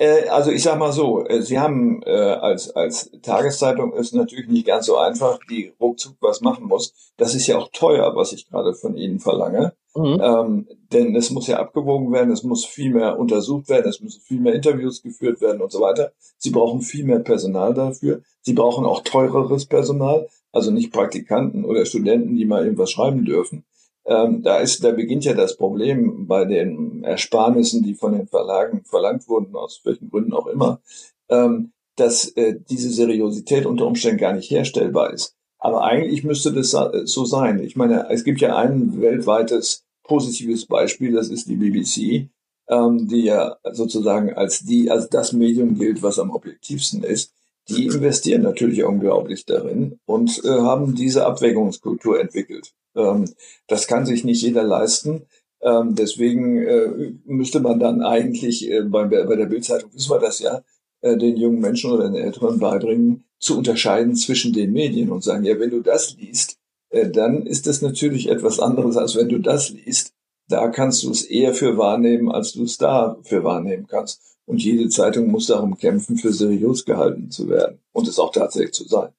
Äh, 0.00 0.28
also 0.28 0.50
ich 0.50 0.62
sag 0.62 0.78
mal 0.78 0.92
so, 0.92 1.26
äh, 1.26 1.42
Sie 1.42 1.58
haben 1.58 2.02
äh, 2.04 2.10
als, 2.10 2.74
als 2.74 3.10
Tageszeitung 3.22 3.92
ist 3.92 4.14
natürlich 4.14 4.48
nicht 4.48 4.66
ganz 4.66 4.86
so 4.86 4.96
einfach, 4.96 5.38
die 5.50 5.74
ruckzuck 5.78 6.16
was 6.20 6.40
machen 6.40 6.64
muss. 6.64 6.94
Das 7.18 7.34
ist 7.34 7.46
ja 7.46 7.58
auch 7.58 7.68
teuer, 7.70 8.16
was 8.16 8.32
ich 8.32 8.48
gerade 8.48 8.72
von 8.72 8.96
Ihnen 8.96 9.20
verlange. 9.20 9.74
Mhm. 9.94 10.20
Ähm, 10.22 10.68
denn 10.90 11.14
es 11.16 11.30
muss 11.30 11.48
ja 11.48 11.58
abgewogen 11.58 12.12
werden, 12.12 12.32
es 12.32 12.44
muss 12.44 12.64
viel 12.64 12.94
mehr 12.94 13.18
untersucht 13.18 13.68
werden, 13.68 13.90
es 13.90 14.00
müssen 14.00 14.22
viel 14.22 14.40
mehr 14.40 14.54
Interviews 14.54 15.02
geführt 15.02 15.42
werden 15.42 15.60
und 15.60 15.70
so 15.70 15.80
weiter. 15.82 16.12
Sie 16.38 16.50
brauchen 16.50 16.80
viel 16.80 17.04
mehr 17.04 17.18
Personal 17.18 17.74
dafür. 17.74 18.22
Sie 18.40 18.54
brauchen 18.54 18.86
auch 18.86 19.02
teureres 19.02 19.66
Personal, 19.66 20.28
also 20.50 20.70
nicht 20.70 20.94
Praktikanten 20.94 21.66
oder 21.66 21.84
Studenten, 21.84 22.36
die 22.36 22.46
mal 22.46 22.64
irgendwas 22.64 22.90
schreiben 22.90 23.26
dürfen. 23.26 23.64
Ähm, 24.06 24.42
da 24.42 24.58
ist, 24.58 24.82
da 24.82 24.92
beginnt 24.92 25.24
ja 25.24 25.34
das 25.34 25.56
Problem 25.56 26.26
bei 26.26 26.44
den 26.44 27.04
Ersparnissen, 27.04 27.82
die 27.82 27.94
von 27.94 28.12
den 28.12 28.26
Verlagen 28.26 28.82
verlangt 28.84 29.28
wurden, 29.28 29.54
aus 29.54 29.80
welchen 29.84 30.10
Gründen 30.10 30.32
auch 30.32 30.46
immer, 30.46 30.80
ähm, 31.28 31.72
dass 31.96 32.28
äh, 32.30 32.56
diese 32.70 32.90
Seriosität 32.90 33.66
unter 33.66 33.86
Umständen 33.86 34.18
gar 34.18 34.32
nicht 34.32 34.50
herstellbar 34.50 35.12
ist. 35.12 35.36
Aber 35.58 35.84
eigentlich 35.84 36.24
müsste 36.24 36.52
das 36.52 36.70
so 36.70 37.24
sein. 37.26 37.62
Ich 37.62 37.76
meine, 37.76 38.08
es 38.08 38.24
gibt 38.24 38.40
ja 38.40 38.56
ein 38.56 38.98
weltweites 39.02 39.84
positives 40.02 40.64
Beispiel, 40.64 41.12
das 41.12 41.28
ist 41.28 41.48
die 41.48 41.56
BBC, 41.56 42.30
ähm, 42.68 43.08
die 43.08 43.24
ja 43.24 43.56
sozusagen 43.70 44.32
als 44.34 44.60
die, 44.60 44.90
als 44.90 45.08
das 45.08 45.32
Medium 45.32 45.78
gilt, 45.78 46.02
was 46.02 46.18
am 46.18 46.30
objektivsten 46.30 47.02
ist. 47.02 47.32
Die 47.68 47.86
investieren 47.86 48.42
natürlich 48.42 48.82
unglaublich 48.82 49.44
darin 49.44 50.00
und 50.06 50.42
äh, 50.44 50.48
haben 50.48 50.94
diese 50.96 51.26
Abwägungskultur 51.26 52.20
entwickelt. 52.20 52.72
Ähm, 52.94 53.26
das 53.66 53.86
kann 53.86 54.06
sich 54.06 54.24
nicht 54.24 54.42
jeder 54.42 54.62
leisten. 54.62 55.22
Ähm, 55.62 55.94
deswegen 55.94 56.62
äh, 56.62 57.12
müsste 57.24 57.60
man 57.60 57.78
dann 57.78 58.02
eigentlich 58.02 58.70
äh, 58.70 58.82
bei, 58.82 59.04
bei 59.04 59.36
der 59.36 59.46
Bildzeitung, 59.46 59.92
wissen 59.92 60.10
wir 60.10 60.18
das 60.18 60.38
ja, 60.38 60.62
äh, 61.02 61.16
den 61.16 61.36
jungen 61.36 61.60
Menschen 61.60 61.90
oder 61.90 62.04
den 62.04 62.14
Älteren 62.14 62.58
beibringen, 62.58 63.24
zu 63.38 63.58
unterscheiden 63.58 64.16
zwischen 64.16 64.52
den 64.52 64.72
Medien 64.72 65.10
und 65.10 65.22
sagen, 65.22 65.44
ja, 65.44 65.58
wenn 65.58 65.70
du 65.70 65.80
das 65.80 66.16
liest, 66.16 66.58
äh, 66.90 67.10
dann 67.10 67.46
ist 67.46 67.66
das 67.66 67.82
natürlich 67.82 68.28
etwas 68.28 68.58
anderes, 68.58 68.96
als 68.96 69.16
wenn 69.16 69.28
du 69.28 69.38
das 69.38 69.70
liest. 69.70 70.14
Da 70.48 70.68
kannst 70.68 71.04
du 71.04 71.10
es 71.10 71.22
eher 71.22 71.54
für 71.54 71.78
wahrnehmen, 71.78 72.30
als 72.30 72.52
du 72.52 72.64
es 72.64 72.76
da 72.76 73.16
für 73.22 73.44
wahrnehmen 73.44 73.86
kannst. 73.86 74.20
Und 74.46 74.62
jede 74.64 74.88
Zeitung 74.88 75.28
muss 75.28 75.46
darum 75.46 75.76
kämpfen, 75.76 76.16
für 76.16 76.32
seriös 76.32 76.84
gehalten 76.84 77.30
zu 77.30 77.48
werden 77.48 77.78
und 77.92 78.08
es 78.08 78.18
auch 78.18 78.32
tatsächlich 78.32 78.72
zu 78.72 78.84
sein. 78.84 79.10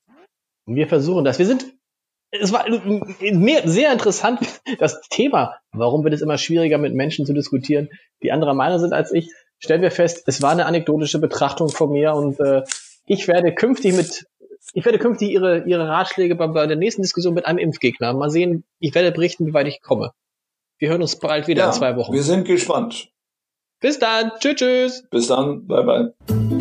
Wir 0.65 0.87
versuchen 0.87 1.23
das. 1.23 1.39
Wir 1.39 1.45
sind 1.45 1.73
es 2.31 2.51
war 2.51 2.65
mehr, 3.19 3.67
sehr 3.67 3.91
interessant, 3.91 4.39
das 4.79 5.01
Thema. 5.09 5.55
Warum 5.71 6.03
wird 6.03 6.13
es 6.13 6.21
immer 6.21 6.37
schwieriger, 6.37 6.77
mit 6.77 6.93
Menschen 6.93 7.25
zu 7.25 7.33
diskutieren, 7.33 7.89
die 8.23 8.31
anderer 8.31 8.53
Meinung 8.53 8.79
sind 8.79 8.93
als 8.93 9.11
ich? 9.11 9.31
Stellen 9.59 9.81
wir 9.81 9.91
fest, 9.91 10.23
es 10.25 10.41
war 10.41 10.51
eine 10.51 10.65
anekdotische 10.65 11.19
Betrachtung 11.19 11.69
von 11.69 11.91
mir 11.91 12.13
und 12.13 12.39
äh, 12.39 12.63
ich 13.05 13.27
werde 13.27 13.53
künftig 13.53 13.93
mit, 13.93 14.25
ich 14.73 14.85
werde 14.85 14.97
künftig 14.97 15.29
ihre, 15.29 15.65
ihre 15.65 15.87
Ratschläge 15.87 16.35
bei, 16.35 16.47
bei 16.47 16.65
der 16.65 16.77
nächsten 16.77 17.03
Diskussion 17.03 17.33
mit 17.33 17.45
einem 17.45 17.59
Impfgegner. 17.59 18.13
Mal 18.13 18.29
sehen, 18.29 18.63
ich 18.79 18.95
werde 18.95 19.11
berichten, 19.11 19.45
wie 19.45 19.53
weit 19.53 19.67
ich 19.67 19.81
komme. 19.81 20.13
Wir 20.79 20.89
hören 20.89 21.01
uns 21.01 21.17
bald 21.17 21.47
wieder 21.47 21.63
ja, 21.63 21.67
in 21.67 21.73
zwei 21.73 21.95
Wochen. 21.95 22.13
Wir 22.13 22.23
sind 22.23 22.47
gespannt. 22.47 23.09
Bis 23.81 23.99
dann. 23.99 24.31
Tschüss, 24.39 24.55
tschüss. 24.55 25.07
Bis 25.11 25.27
dann. 25.27 25.67
Bye, 25.67 25.83
bye. 25.83 26.60